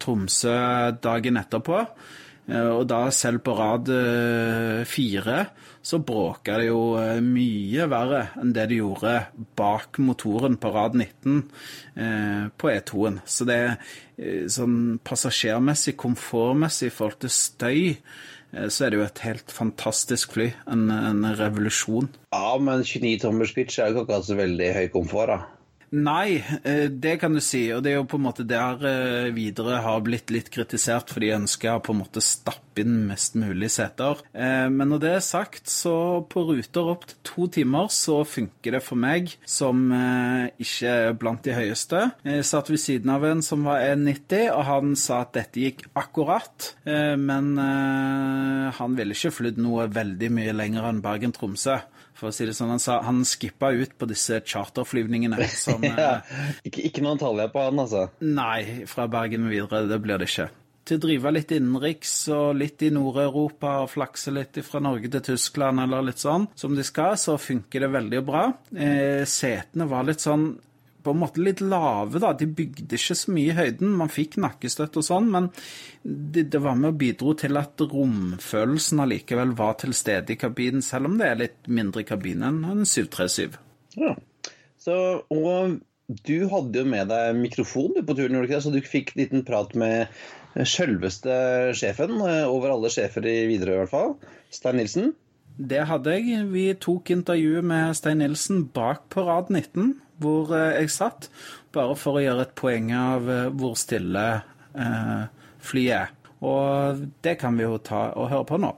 [0.00, 0.56] Tromsø
[1.04, 2.14] dagen etterpå, eh,
[2.52, 5.46] og da selv på rad eh, fire
[5.84, 9.14] så bråka det jo eh, mye verre enn det det gjorde
[9.56, 11.42] bak motoren på rad 19
[12.00, 13.18] eh, på E2-en.
[13.28, 13.74] Så det er
[14.16, 19.52] eh, sånn passasjermessig, komfortmessig i forhold til støy, eh, så er det jo et helt
[19.52, 20.50] fantastisk fly.
[20.72, 22.08] En, en revolusjon.
[22.32, 25.53] Ja, men 29 tommers pitch er jo ikke akkurat så veldig høy komfort, da.
[25.94, 27.68] Nei, eh, det kan du si.
[27.74, 31.22] Og det er jo på en måte der eh, videre har blitt litt kritisert, for
[31.22, 34.18] de ønsker å på en måte stappe inn mest mulig seter.
[34.34, 38.78] Eh, men når det er sagt, så på ruter opp til to timer så funker
[38.78, 39.86] det for meg, som
[40.60, 42.00] ikke er blant de høyeste.
[42.26, 45.84] Jeg satt ved siden av en som var 1,90, og han sa at dette gikk
[45.94, 46.72] akkurat.
[46.84, 47.54] Men
[48.74, 51.78] han ville ikke flydd noe veldig mye lenger enn Bergen-Tromsø
[52.14, 52.72] for å si det sånn.
[52.74, 55.38] Han, sa, han skippa ut på disse charterflyvningene.
[55.64, 56.18] Som, ja,
[56.66, 58.08] ikke, ikke noen taljer på han, altså?
[58.24, 59.84] Nei, fra Bergen videre.
[59.90, 60.50] Det blir det ikke.
[60.84, 65.22] Til å drive litt innenriks og litt i Nord-Europa og flakse litt fra Norge til
[65.30, 68.42] Tyskland eller litt sånn som de skal, så funker det veldig bra.
[68.76, 70.50] Eh, setene var litt sånn
[71.04, 72.32] på en måte litt lave, da.
[72.36, 73.94] De bygde ikke så mye i høyden.
[74.00, 75.50] Man fikk nakkestøtte og sånn, men
[76.02, 80.84] det, det, var med og bidro til at romfølelsen allikevel var til stede i kabinen,
[80.84, 83.58] selv om det er litt mindre kabin enn en 737.
[84.00, 84.14] Ja.
[84.80, 84.96] Så,
[85.32, 85.76] og
[86.28, 88.64] du hadde jo med deg mikrofon på turen, gjorde du ikke det?
[88.66, 90.12] Så du fikk en liten prat med
[90.54, 91.34] sjølveste
[91.74, 94.16] sjefen, eh, over alle sjefer i Widerøe i hvert fall,
[94.52, 95.12] Stein Nilsen.
[95.54, 96.44] Det hadde jeg.
[96.50, 101.28] Vi tok intervjuet med Stein Nilsen bak på rad 19 hvor eh, jeg satt,
[101.74, 104.24] bare for å gjøre et poeng av eh, hvor stille
[104.76, 105.26] eh,
[105.64, 106.14] flyet er.
[106.44, 108.72] Og det kan vi jo ta og høre på nå.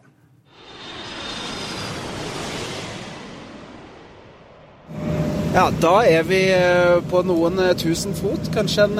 [5.56, 6.40] Ja, da er vi
[7.08, 8.50] på noen tusen fot.
[8.52, 8.98] Kanskje en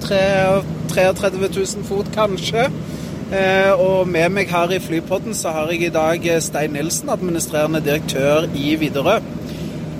[0.00, 2.68] 33 000 fot, kanskje.
[3.82, 8.46] Og med meg her i Flypodden så har jeg i dag Stein Nilsen, administrerende direktør
[8.54, 9.18] i Widerøe.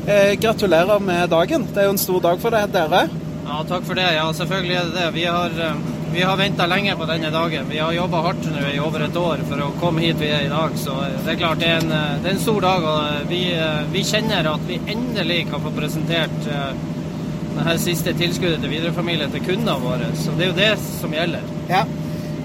[0.09, 1.67] Eh, gratulerer med dagen.
[1.75, 3.01] Det er jo en stor dag for dere.
[3.45, 4.07] Ja, takk for det.
[4.15, 5.09] Ja, selvfølgelig er det det.
[5.13, 5.75] Vi har, eh,
[6.13, 7.67] vi har venta lenge på denne dagen.
[7.69, 10.47] Vi har jobba hardt nå i over et år for å komme hit vi er
[10.47, 10.71] i dag.
[10.77, 11.93] Så eh, det er klart det er en,
[12.23, 12.87] det er en stor dag.
[12.89, 13.53] Og vi,
[13.93, 19.77] vi, kjenner at vi endelig kan få presentert dette siste tilskuddet til Widerøe-familien til kundene
[19.83, 20.09] våre.
[20.17, 21.45] Så det er jo det som gjelder.
[21.69, 21.85] Ja,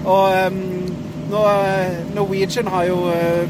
[0.04, 0.60] og um,
[2.12, 2.98] Norwegian har jo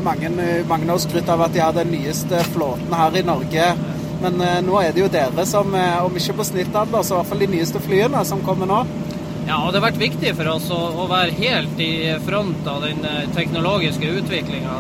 [0.07, 0.31] mange,
[0.68, 3.66] mange av oss skrytt av at de har den nyeste flåten her i Norge.
[4.24, 7.18] Men eh, nå er det jo dere som, eh, om ikke på snittalder, så i
[7.18, 8.80] hvert fall de nyeste flyene som kommer nå.
[9.44, 12.87] Ja, og det har vært viktig for oss å, å være helt i front av
[12.87, 14.78] den eh, teknologiske utviklinga.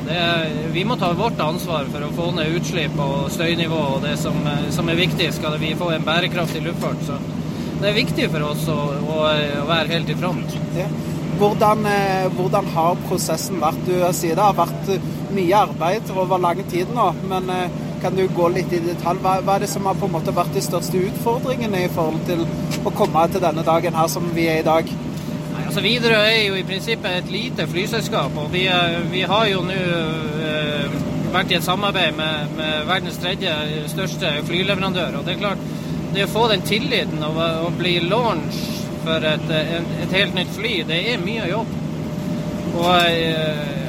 [0.72, 4.38] Vi må ta vårt ansvar for å få ned utslipp og støynivå og det som,
[4.72, 7.04] som, er viktig skal vi få en bærekraftig luftfart.
[7.04, 7.20] Så
[7.82, 9.20] det er viktig for oss å, å,
[9.60, 10.56] å være helt i front.
[10.78, 10.88] Ja.
[11.34, 11.84] Hvordan,
[12.38, 13.84] hvordan, har prosessen vært?
[13.84, 14.92] Du sier det har vært
[15.34, 17.10] mye arbeid over lang tid nå.
[17.28, 17.50] men
[18.04, 19.22] kan du gå litt i detalj?
[19.24, 22.20] Hva, hva, er det som har på en måte vært de største utfordringene i forhold
[22.28, 22.42] til
[22.84, 24.90] å komme til denne dagen her som vi er i dag?
[25.54, 28.66] Nei, altså Widerøe er jo i prinsippet et lite flyselskap, og vi,
[29.08, 30.98] vi har jo nå uh,
[31.32, 33.54] vært i et samarbeid med, med, verdens tredje
[33.94, 35.18] største flyleverandør.
[35.18, 35.64] og det er klart
[36.14, 38.60] det å få den tilliten og, og bli launch
[39.06, 41.72] for et, et, et, helt nytt fly, det er mye jobb.
[42.74, 43.83] Og eh,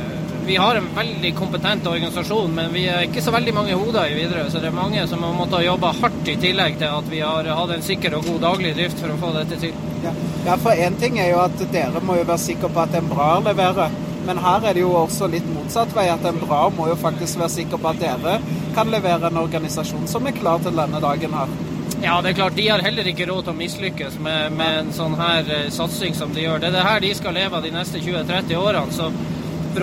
[0.46, 4.16] vi har en veldig kompetent organisasjon, men vi er ikke så veldig mange hoder i
[4.20, 4.50] Widerøe.
[4.54, 7.50] Så det er mange som har måttet jobbe hardt i tillegg til at vi har
[7.60, 9.78] hatt en sikker og god daglig drift for å få dette til.
[10.06, 10.14] Ja,
[10.46, 13.10] ja for én ting er jo at dere må jo være sikre på at en
[13.10, 14.02] bra leverer.
[14.26, 16.08] Men her er det jo også litt motsatt vei.
[16.14, 18.40] At en bra må jo faktisk være sikker på at dere
[18.78, 21.56] kan levere en organisasjon som er klar til denne dagen her.
[22.04, 22.58] Ja, det er klart.
[22.58, 26.14] De har heller ikke råd til å mislykkes med, med en sånn her uh, satsing
[26.18, 26.60] som de gjør.
[26.62, 28.94] Det er det her de skal leve av de neste 20-30 årene.
[28.94, 29.10] Så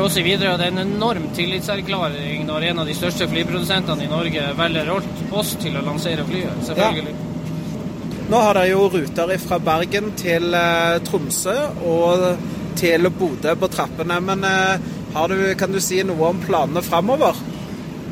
[0.00, 4.46] oss videre, det er en enorm tillitserklæring når en av de største flyprodusentene i Norge
[4.56, 6.64] velger oss til å lansere flyet.
[6.70, 7.12] Selvfølgelig.
[7.12, 7.28] Ja.
[8.32, 12.22] Nå har dere jo ruter fra Bergen til eh, Tromsø og
[12.80, 14.20] til Bodø på trappene.
[14.24, 14.92] Men eh,
[15.28, 17.36] du, kan du si noe om planene framover?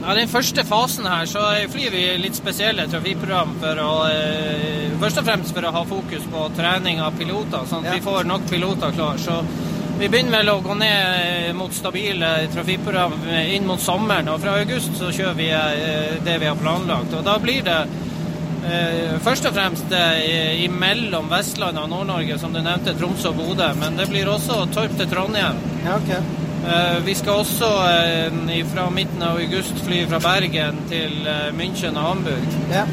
[0.01, 5.23] Ja, Den første fasen her så flyr vi litt spesielle trafikkprogram for å eh, Først
[5.23, 7.97] og fremst for å ha fokus på trening av piloter, sånn at ja.
[7.97, 9.17] vi får nok piloter klar.
[9.17, 9.39] Så
[10.01, 13.19] vi begynner vel å gå ned mot stabile trafikkprogram
[13.53, 14.31] inn mot sommeren.
[14.33, 17.13] Og fra august så kjører vi eh, det vi har planlagt.
[17.19, 17.77] Og da blir det
[18.65, 23.69] eh, først og fremst eh, imellom Vestlandet og Nord-Norge, som du nevnte, Tromsø og Bodø.
[23.83, 25.61] Men det blir også Torp til Trondheim.
[25.85, 26.23] Ja, okay.
[27.07, 27.69] Vi skal også
[28.69, 31.15] fra midten av august fly fra Bergen til
[31.57, 32.59] München og Hamburg.
[32.69, 32.85] Ja.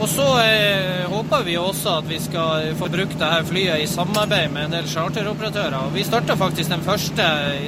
[0.00, 4.48] Og så eh, håper vi også at vi skal få brukt dette flyet i samarbeid
[4.54, 5.90] med en del charteroperatører.
[5.92, 7.26] Vi starta faktisk den første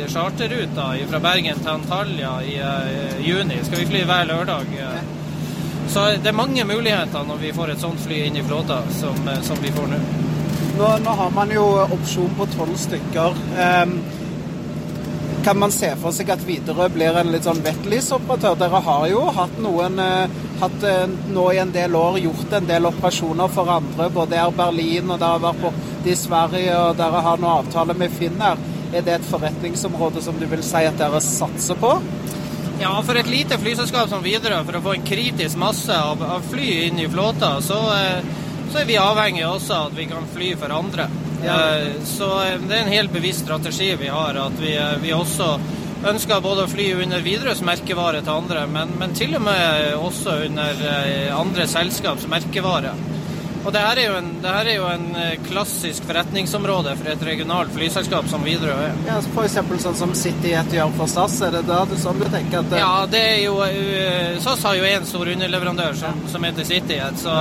[0.08, 3.60] charterruta fra Bergen til Antalya i eh, juni.
[3.66, 4.72] Skal vi fly hver lørdag.
[5.92, 9.28] Så det er mange muligheter når vi får et sånt fly inn i flåta som,
[9.28, 10.00] eh, som vi får nå.
[10.78, 10.88] nå.
[11.04, 11.16] nå.
[11.20, 13.36] har man jo opsjon på tolv stykker.
[13.60, 13.98] Um,
[15.44, 18.56] kan man se for seg at Widerøe blir en litt sånn wetlease-operatør?
[18.56, 22.66] Dere har jo hatt noen uh, hatt eh, nå i en del år gjort en
[22.66, 24.08] del operasjoner for andre.
[24.14, 25.72] Både Air Berlin og dere har vært på
[26.08, 28.60] i Sverige, og dere har noen avtale med Finnair.
[28.92, 31.94] Er det et forretningsområde som du vil si at dere satser på?
[32.82, 36.46] Ja, for et lite flyselskap som Widerøe, for å få en kritisk masse av, av
[36.50, 38.24] fly inn i flåta, så, eh,
[38.72, 41.06] så, er vi avhengig også av at vi kan fly for andre.
[41.44, 41.58] Ja.
[41.76, 42.30] Eh, så
[42.64, 45.54] det er en helt bevisst strategi vi har, at vi, vi også
[46.08, 50.38] ønsker både å fly under Widerøes merkevare til andre, men, men, til og med også
[50.48, 52.94] under eh, andre selskaps merkevare.
[53.62, 57.70] Og det her, en, det her er jo en, eh, klassisk forretningsområde for et regionalt
[57.76, 59.00] flyselskap som Widerøe er.
[59.06, 59.58] Ja, F.eks.
[59.84, 62.82] sånn som CityJet gjør for SAS, er det da sånn du tenker at det...
[62.82, 63.58] Ja, det er jo
[64.42, 67.22] SAS har jo én stor underleverandør som, som heter CityJet.
[67.22, 67.36] så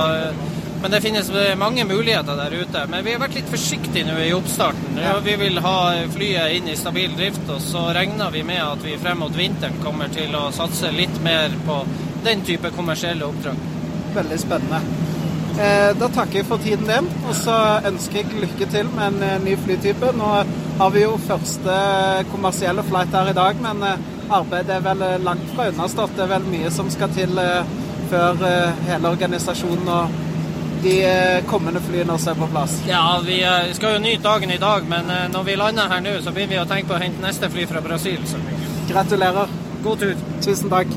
[0.82, 2.80] men det finnes mange muligheter der ute.
[2.90, 4.98] Men vi har vært litt forsiktige nå i oppstarten.
[4.98, 5.76] Ja, vi vil ha
[6.10, 9.78] flyet inn i stabil drift, og så regner vi med at vi frem mot vinteren
[9.84, 11.84] kommer til å satse litt mer på
[12.26, 13.62] den type kommersielle oppdrag.
[14.16, 14.82] Veldig spennende.
[15.52, 19.26] Eh, da takker jeg for tiden din, og så ønsker jeg lykke til med en
[19.26, 20.14] eh, ny flytype.
[20.16, 20.30] Nå
[20.78, 21.76] har vi jo første
[22.32, 26.16] kommersielle flight her i dag, men eh, arbeidet er vel langt fra understått.
[26.16, 27.36] Det er vel mye som skal til
[28.12, 28.40] før
[28.88, 30.16] hele organisasjonen og
[30.82, 32.74] de eh, kommende flyene også er på plass?
[32.88, 36.02] Ja, vi eh, skal jo nyte dagen i dag, men eh, når vi lander her
[36.02, 38.18] nå, så begynner vi å tenke på å hente neste fly fra Brasil.
[38.26, 38.40] Så.
[38.90, 39.50] Gratulerer.
[39.84, 40.14] God tur.
[40.42, 40.90] Tusen takk.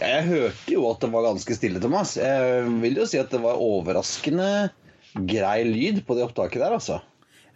[0.00, 2.14] Jeg hørte jo at det var ganske stille, Thomas.
[2.20, 4.70] Jeg vil jo si at det var overraskende
[5.26, 7.02] grei lyd på det opptaket der, altså.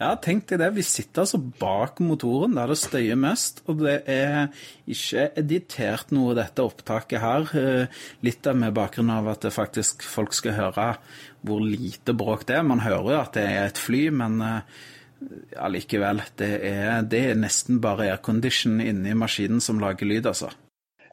[0.01, 0.71] Ja, tenk deg det.
[0.75, 3.63] Vi sitter altså bak motoren der det støyer mest.
[3.71, 4.49] Og det er
[4.91, 7.47] ikke editert noe, dette opptaket her.
[7.59, 10.89] Eh, litt av med bakgrunn av at det faktisk folk skal høre
[11.45, 12.67] hvor lite bråk det er.
[12.67, 14.41] Man hører jo at det er et fly, men
[15.61, 16.23] allikevel.
[16.37, 16.51] Det,
[17.11, 20.51] det, er nesten bare aircondition inni maskinen som lager lyd, altså.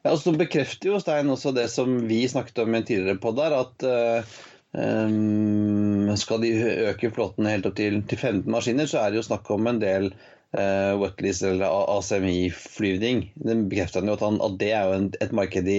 [0.02, 3.60] Ja, og Så bekrefter jo Stein også det som vi snakket om tidligere på der,
[3.62, 4.40] at uh
[4.72, 6.52] Um, skal de
[6.88, 9.80] øke flåten helt opp til, til 15 maskiner, så er det jo snakk om en
[9.82, 10.08] del
[10.56, 13.26] uh, wetlease eller ACMI-flyvning.
[13.36, 15.78] Det bekrefter han jo at, han, at det er jo en, et marked de,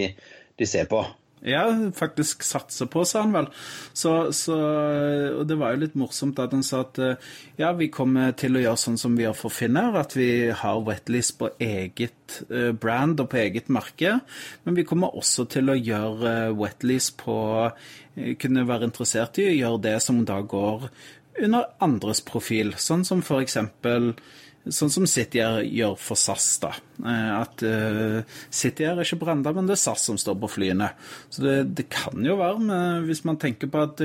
[0.62, 1.02] de ser på.
[1.44, 1.66] Ja,
[1.96, 3.50] faktisk satse på, sa han vel.
[3.92, 4.56] Så, så,
[5.36, 7.02] og det var jo litt morsomt at han sa at
[7.60, 10.86] ja, vi kommer til å gjøre sånn som vi gjør for Finner, at vi har
[10.88, 14.16] wetlease på eget eh, brand og på eget merke.
[14.64, 17.36] Men vi kommer også til å gjøre wetlease på
[17.68, 20.88] eh, Kunne være interessert i å gjøre det som da går
[21.44, 24.12] under andres profil, sånn som for eksempel
[24.64, 26.70] Sånn som City gjør for SAS, da.
[27.04, 30.88] Eh, at uh, City er ikke Branda, men det er SAS som står på flyene.
[31.28, 34.00] Så det, det kan jo være, med, hvis man tenker på at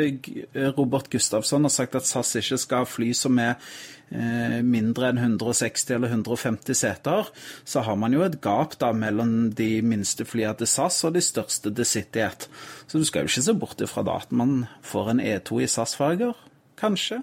[0.74, 5.22] Robert Gustafsson har sagt at SAS ikke skal ha fly som er uh, mindre enn
[5.22, 7.30] 160 eller 150 seter,
[7.62, 11.22] så har man jo et gap da mellom de minste flyene til SAS og de
[11.22, 12.50] største til CityJet.
[12.90, 15.70] Så du skal jo ikke se bort ifra da at man får en E2 i
[15.70, 16.34] SAS-farger,
[16.82, 17.22] kanskje.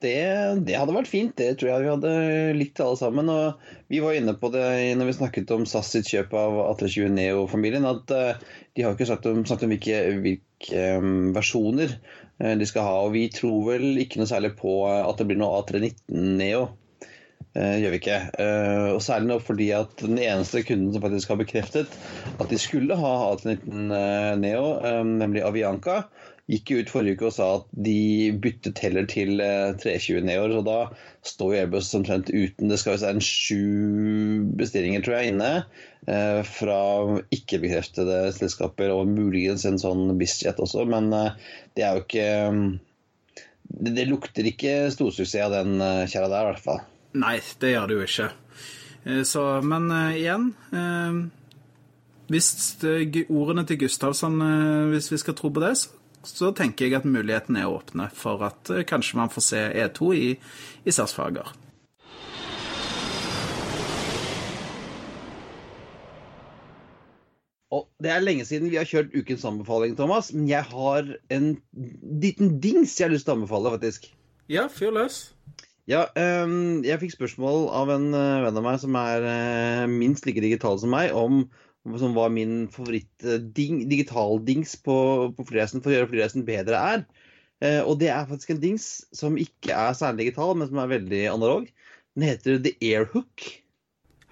[0.00, 0.16] Det,
[0.64, 1.34] det, hadde vært fint.
[1.36, 2.12] Det tror jeg vi hadde
[2.56, 3.28] likt alle sammen.
[3.28, 4.64] Og vi var inne på det
[4.96, 9.10] når vi snakket om SAS sitt kjøp av A320 Neo-familien, at uh, de har ikke
[9.10, 12.94] sagt om, sagt om hvilke, hvilke um, versjoner uh, de skal ha.
[13.04, 16.70] Og vi tror vel ikke noe særlig på at det blir noe A319 Neo.
[17.50, 18.18] Uh, gjør vi ikke.
[18.94, 21.96] og særlig nå fordi at den eneste kunden som faktisk har bekreftet
[22.38, 23.90] at de skulle ha A319
[24.40, 26.04] Neo, nemlig Avianca,
[26.50, 30.54] gikk jo ut forrige uke og sa at de byttet heller til 320 eh, år.
[30.56, 30.78] Så da
[31.30, 32.70] står jo Airbus omtrent uten.
[32.70, 35.50] Det skal visst være sju bestillinger, tror jeg, inne
[36.10, 36.80] eh, fra
[37.36, 40.86] ikke-bekreftede selskaper, og muligens en sånn BizJet også.
[40.90, 42.30] Men eh, det er jo ikke
[43.70, 45.76] Det, det lukter ikke storsuksess av den
[46.10, 46.80] kjerra der, i hvert fall.
[47.22, 48.26] Nei, det gjør det jo ikke.
[49.26, 50.50] Så, men igjen
[52.30, 52.48] hvis
[52.82, 54.42] ordene til Gustavsson,
[54.90, 58.44] hvis vi skal tro på det, så så tenker jeg at mulighetene er åpne for
[58.44, 60.30] at eh, kanskje man får se E2 i,
[60.84, 61.52] i SAS-farger.
[67.70, 71.52] Og Det er lenge siden vi har kjørt ukens anbefaling, Thomas, men jeg har en
[72.22, 74.08] liten dings jeg har lyst til å anbefale, faktisk.
[74.50, 75.28] Ja, fyr løs.
[75.90, 76.04] Ja,
[76.44, 80.42] um, jeg fikk spørsmål av en uh, venn av meg som er uh, minst like
[80.42, 81.44] digital som meg, om
[82.00, 84.96] som var min favoritt-digitaldings på,
[85.36, 87.04] på flyreisen for å gjøre flyreisen bedre, er.
[87.64, 90.94] Eh, og det er faktisk en dings som ikke er særlig digital, men som er
[90.94, 91.68] veldig analog.
[92.16, 93.36] Den heter The Airhook.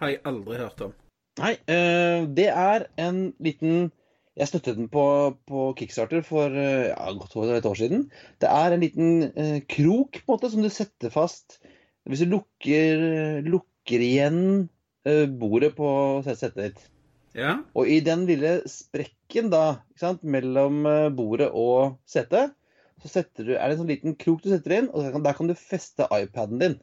[0.01, 0.93] Har jeg aldri hørt om.
[1.39, 3.93] Nei, eh, det er en liten
[4.39, 8.05] Jeg støttet den på, på Kickstarter for eh, ja, godt over et år siden.
[8.39, 11.59] Det er en liten eh, krok på en måte som du setter fast
[12.09, 14.69] hvis du lukker, lukker igjen
[15.09, 15.89] eh, bordet på
[16.29, 16.87] settet ditt.
[17.39, 17.59] Ja.
[17.79, 22.55] Og i den lille sprekken da, sant, mellom eh, bordet og setet,
[22.99, 25.37] så du, er det en sånn liten krok du setter inn, og der kan, der
[25.39, 26.77] kan du feste iPaden din.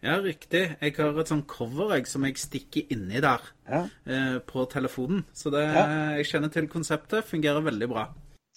[0.00, 0.62] Ja, riktig.
[0.80, 3.82] Jeg har et sånn jeg, som jeg stikker inni der ja.
[4.08, 5.26] eh, på telefonen.
[5.36, 5.84] Så det, ja.
[6.16, 7.28] jeg kjenner til konseptet.
[7.28, 8.06] Fungerer veldig bra.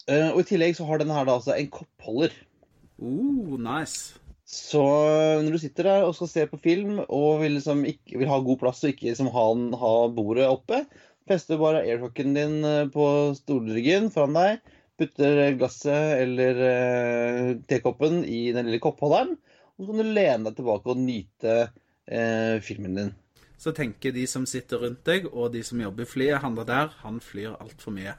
[0.07, 2.31] Eh, og i tillegg så har den her da altså en koppholder.
[2.95, 4.15] Uh, nice.
[4.47, 4.83] Så
[5.43, 8.39] når du sitter der og skal se på film og vil, liksom ikke, vil ha
[8.43, 9.45] god plass og ikke liksom ha,
[9.81, 10.83] ha bordet oppe,
[11.29, 13.05] Fester bare airhocken din eh, på
[13.37, 14.73] stolryggen foran deg.
[14.99, 19.37] Putter glasset eller eh, tekoppen i den lille koppholderen.
[19.73, 23.13] Og så kan du lene deg tilbake og nyte eh, filmen din.
[23.57, 26.91] Så tenker de som sitter rundt deg, og de som jobber i flyet, han der,
[26.99, 28.17] han flyr altfor mye.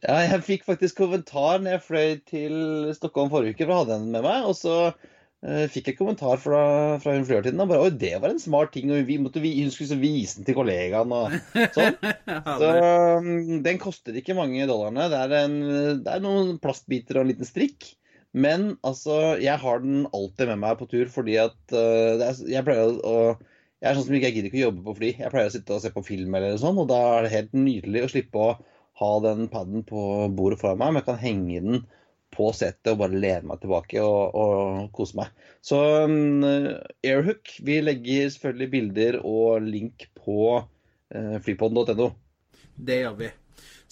[0.00, 2.54] Ja, jeg fikk faktisk kommentar når jeg fløy til
[2.96, 4.46] Stockholm forrige uke, for jeg hadde den med meg.
[4.48, 4.76] Og så
[5.42, 6.58] fikk jeg kommentar fra,
[7.02, 8.92] fra hun flørtiden og bare Oi, det var en smart ting.
[8.94, 11.34] Og vi måtte, hun skulle vise den til kollegaen og
[11.74, 11.96] sånn.
[12.60, 12.68] Så
[13.18, 13.32] um,
[13.64, 15.08] den koster ikke mange dollarene.
[15.10, 15.56] Det er, en,
[16.04, 17.90] det er, noen plastbiter og en liten strikk.
[18.32, 22.64] Men altså, jeg har den alltid med meg på tur fordi at uh, er, jeg
[22.68, 23.16] pleier å
[23.82, 25.10] Jeg er sånn som ikke jeg gidder ikke å jobbe på fly.
[25.24, 27.56] Jeg pleier å sitte og se på film eller sånn, og da er det helt
[27.58, 28.52] nydelig å slippe å
[29.02, 31.82] ha den paden på bordet foran meg, men jeg kan henge den
[32.32, 35.32] på setet og bare lene meg tilbake og, og kose meg.
[35.62, 35.78] Så
[36.08, 36.42] um,
[37.04, 42.10] Airhook Vi legger selvfølgelig bilder og link på uh, flypodden.no.
[42.76, 43.32] Det gjør vi.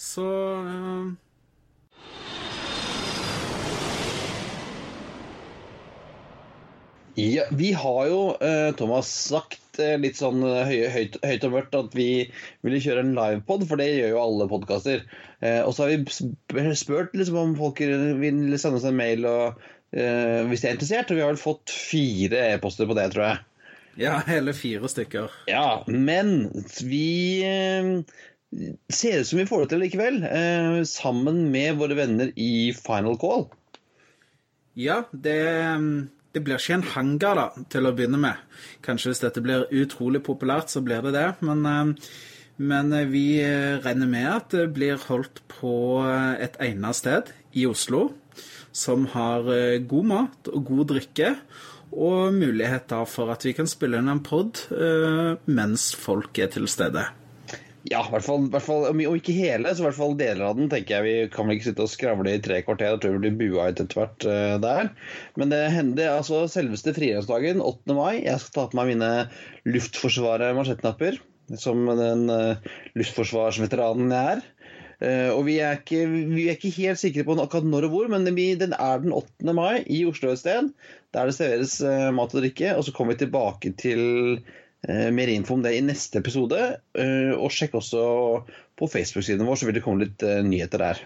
[0.01, 0.25] Så
[0.65, 1.11] uh...
[7.19, 11.53] Ja, vi har jo, uh, Thomas, sagt Eh, litt sånn eh, høy, høyt, høyt, og
[11.55, 12.07] mørkt at vi
[12.65, 15.05] ville kjøre en livepod, for det gjør jo alle podkaster.
[15.39, 19.61] Eh, og så har vi spurt liksom, om folk vil sende oss en mail og,
[19.95, 21.11] eh, hvis de er interessert.
[21.11, 23.45] Og vi har vel fått fire e-poster på det, tror jeg.
[24.01, 25.31] Ja, hele fire stykker.
[25.51, 26.49] Ja, men
[26.87, 27.91] vi eh,
[28.91, 30.21] ser ut som vi får det til likevel.
[30.27, 33.47] Eh, sammen med våre venner i Final Call.
[34.79, 35.41] Ja, det
[36.31, 38.39] det blir ikke en hangar, da, til å begynne med.
[38.85, 41.27] Kanskje hvis dette blir utrolig populært, så blir det det.
[41.43, 42.11] Men, eh,
[42.61, 45.75] men eh, vi eh, regner med at det blir holdt på
[46.39, 48.09] et egnet sted i Oslo.
[48.71, 49.43] Som har
[49.83, 51.33] god mat og god drikke.
[51.91, 54.61] Og muligheter for at vi kan spille inn en pod
[55.51, 57.03] mens folk er til stede.
[57.89, 60.59] Ja, i hvert fall, hvert fall, om ikke hele, så i hvert fall deler av
[60.59, 60.69] den.
[60.69, 62.93] tenker jeg Vi kan vel ikke sitte og skravle i tre kvarter.
[62.93, 64.91] Jeg tror vi blir bua ut etter hvert uh, der.
[65.41, 67.97] Men det hender altså selveste frigjøringsdagen, 8.
[67.97, 68.21] mai.
[68.21, 69.11] Jeg skal ta på meg mine
[69.65, 71.17] Luftforsvaret-mansjettknapper.
[71.57, 74.45] Som den uh, luftforsvarsveteranen jeg er.
[75.01, 78.11] Uh, og vi er, ikke, vi er, ikke, helt sikre på akkurat når og hvor,
[78.13, 79.57] men den, den er den 8.
[79.57, 80.69] mai i Oslo et sted.
[81.17, 81.79] Der det serveres
[82.13, 82.75] mat og drikke.
[82.77, 84.37] Og så kommer vi tilbake til
[84.89, 86.59] mer info om det i neste episode.
[86.97, 88.03] Eh, og sjekk også
[88.79, 91.03] på Facebook-siden vår, så vil det komme litt eh, nyheter der.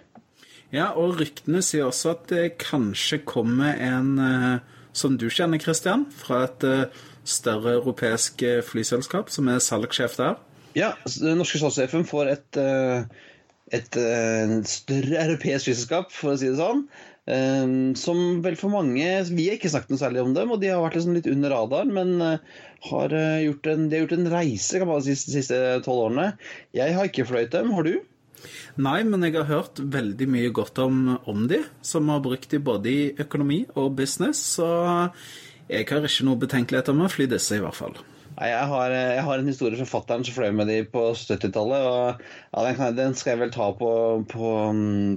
[0.73, 4.15] Ja, og ryktene sier også at det kanskje kommer en
[4.95, 6.65] som du kjenner, Christian, fra et
[7.27, 10.39] større europeisk flyselskap, som er salgssjef der.
[10.75, 10.89] Ja,
[11.21, 12.59] den norske salgssjefen får et,
[13.77, 16.87] et, et større europeisk flyselskap, for å si det sånn.
[18.01, 20.83] Som vel for mange Vi har ikke snakket noe særlig om dem, og de har
[20.83, 22.41] vært liksom litt under radaren, men
[22.89, 26.09] har, uh, gjort en, de har gjort en reise kan man si, de siste tolv
[26.09, 26.27] årene.
[26.75, 27.73] Jeg har ikke fløyet dem.
[27.75, 27.97] Har du?
[28.75, 32.59] Nei, men jeg har hørt veldig mye godt om, om de, som har brukt de
[32.61, 34.67] både i økonomi og business, så
[35.69, 37.95] jeg har ikke noe betenkeligheter med å fly disse, i hvert fall.
[38.35, 41.87] Nei, jeg har, jeg har, en historie fra fatter'n som fløy med de på 70-tallet.
[41.87, 43.91] og ja, den, kan, den, skal jeg vel ta på,
[44.27, 44.51] på,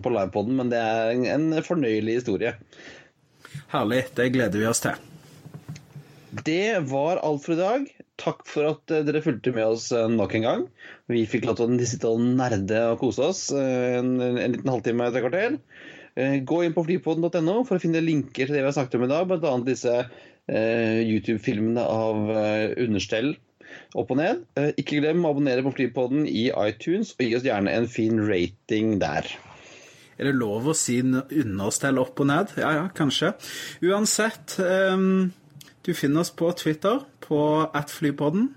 [0.05, 2.55] på livepoden, men det er en, en fornøyelig historie.
[3.75, 4.05] Herlig.
[4.14, 5.08] Det gleder vi oss til.
[6.31, 7.87] Det var alt for i dag.
[8.20, 10.64] Takk for at eh, dere fulgte med oss eh, nok en gang.
[11.09, 14.68] Vi fikk lov til å sitte og nerde og kose oss eh, en, en liten
[14.68, 15.59] halvtime, tre kvarter.
[16.18, 19.11] Gå inn på flypodden.no for å finne linker til det vi har snakket om i
[19.12, 19.53] dag, bl.a.
[19.62, 19.93] disse
[20.51, 22.33] YouTube-filmene av
[22.83, 23.37] understell
[23.95, 24.41] opp og ned.
[24.81, 28.97] Ikke glem å abonnere på Flypodden i iTunes, og gi oss gjerne en fin rating
[28.99, 29.31] der.
[30.18, 32.57] Er det lov å si understell opp og ned?
[32.59, 33.37] Ja ja, kanskje.
[33.87, 35.29] Uansett, um,
[35.89, 38.55] du finner oss på Twitter på atflypodden,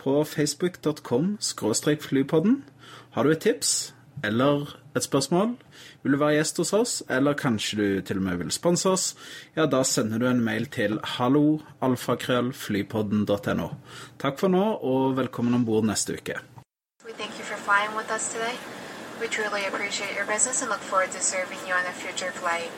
[0.00, 1.36] på facebook.com
[2.00, 2.64] flypodden.
[3.12, 5.56] Har du et tips eller et spørsmål,
[6.02, 9.16] vil du være gjest hos oss, eller kanskje du til og med vil sponse oss,
[9.56, 13.68] ja, da sender du en mail til halloalfakrøllflypodden.no.
[14.18, 16.34] Takk for nå, og velkommen om bord neste uke.
[17.04, 18.56] We thank you for flying with us today.
[19.20, 22.70] We truly appreciate your business and look forward to serving you on a future flight.